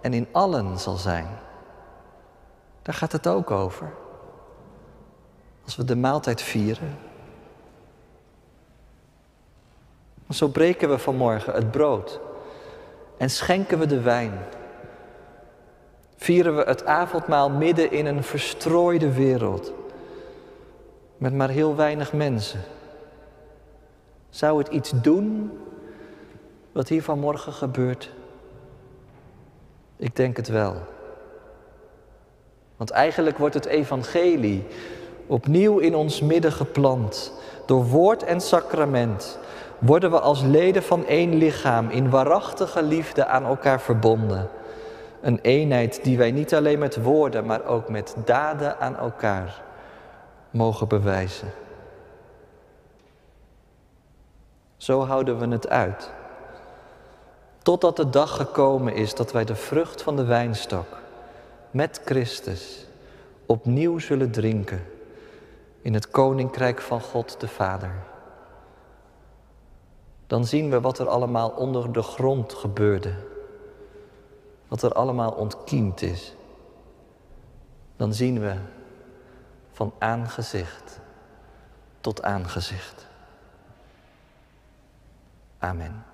en 0.00 0.14
in 0.14 0.28
allen 0.32 0.78
zal 0.78 0.96
zijn. 0.96 1.26
Daar 2.82 2.94
gaat 2.94 3.12
het 3.12 3.26
ook 3.26 3.50
over. 3.50 3.92
Als 5.64 5.76
we 5.76 5.84
de 5.84 5.96
maaltijd 5.96 6.42
vieren. 6.42 7.05
Zo 10.30 10.48
breken 10.48 10.88
we 10.88 10.98
vanmorgen 10.98 11.52
het 11.52 11.70
brood 11.70 12.20
en 13.16 13.30
schenken 13.30 13.78
we 13.78 13.86
de 13.86 14.00
wijn. 14.00 14.38
Vieren 16.16 16.56
we 16.56 16.62
het 16.62 16.84
avondmaal 16.84 17.50
midden 17.50 17.90
in 17.90 18.06
een 18.06 18.22
verstrooide 18.22 19.12
wereld 19.12 19.72
met 21.16 21.34
maar 21.34 21.48
heel 21.48 21.76
weinig 21.76 22.12
mensen. 22.12 22.60
Zou 24.30 24.58
het 24.58 24.68
iets 24.68 24.92
doen 25.02 25.58
wat 26.72 26.88
hier 26.88 27.02
vanmorgen 27.02 27.52
gebeurt? 27.52 28.10
Ik 29.96 30.16
denk 30.16 30.36
het 30.36 30.48
wel. 30.48 30.76
Want 32.76 32.90
eigenlijk 32.90 33.38
wordt 33.38 33.54
het 33.54 33.66
evangelie 33.66 34.64
opnieuw 35.26 35.78
in 35.78 35.94
ons 35.94 36.20
midden 36.20 36.52
geplant. 36.52 37.32
Door 37.66 37.84
woord 37.84 38.22
en 38.22 38.40
sacrament 38.40 39.38
worden 39.78 40.10
we 40.10 40.20
als 40.20 40.42
leden 40.42 40.82
van 40.82 41.06
één 41.06 41.34
lichaam 41.34 41.90
in 41.90 42.10
waarachtige 42.10 42.82
liefde 42.82 43.26
aan 43.26 43.44
elkaar 43.44 43.80
verbonden. 43.80 44.48
Een 45.20 45.38
eenheid 45.42 46.04
die 46.04 46.18
wij 46.18 46.30
niet 46.30 46.54
alleen 46.54 46.78
met 46.78 47.02
woorden, 47.02 47.46
maar 47.46 47.64
ook 47.64 47.88
met 47.88 48.16
daden 48.24 48.78
aan 48.80 48.96
elkaar 48.96 49.62
mogen 50.50 50.88
bewijzen. 50.88 51.50
Zo 54.76 55.04
houden 55.04 55.38
we 55.38 55.48
het 55.48 55.68
uit. 55.68 56.10
Totdat 57.62 57.96
de 57.96 58.10
dag 58.10 58.36
gekomen 58.36 58.94
is 58.94 59.14
dat 59.14 59.32
wij 59.32 59.44
de 59.44 59.54
vrucht 59.54 60.02
van 60.02 60.16
de 60.16 60.24
wijnstok 60.24 60.86
met 61.70 62.00
Christus 62.04 62.86
opnieuw 63.46 63.98
zullen 63.98 64.30
drinken 64.30 64.84
in 65.82 65.94
het 65.94 66.10
koninkrijk 66.10 66.80
van 66.80 67.00
God 67.00 67.40
de 67.40 67.48
Vader. 67.48 67.90
Dan 70.26 70.44
zien 70.44 70.70
we 70.70 70.80
wat 70.80 70.98
er 70.98 71.08
allemaal 71.08 71.50
onder 71.50 71.92
de 71.92 72.02
grond 72.02 72.52
gebeurde. 72.52 73.14
Wat 74.68 74.82
er 74.82 74.92
allemaal 74.92 75.32
ontkiemd 75.32 76.02
is. 76.02 76.34
Dan 77.96 78.14
zien 78.14 78.40
we 78.40 78.56
van 79.72 79.92
aangezicht 79.98 81.00
tot 82.00 82.22
aangezicht. 82.22 83.06
Amen. 85.58 86.05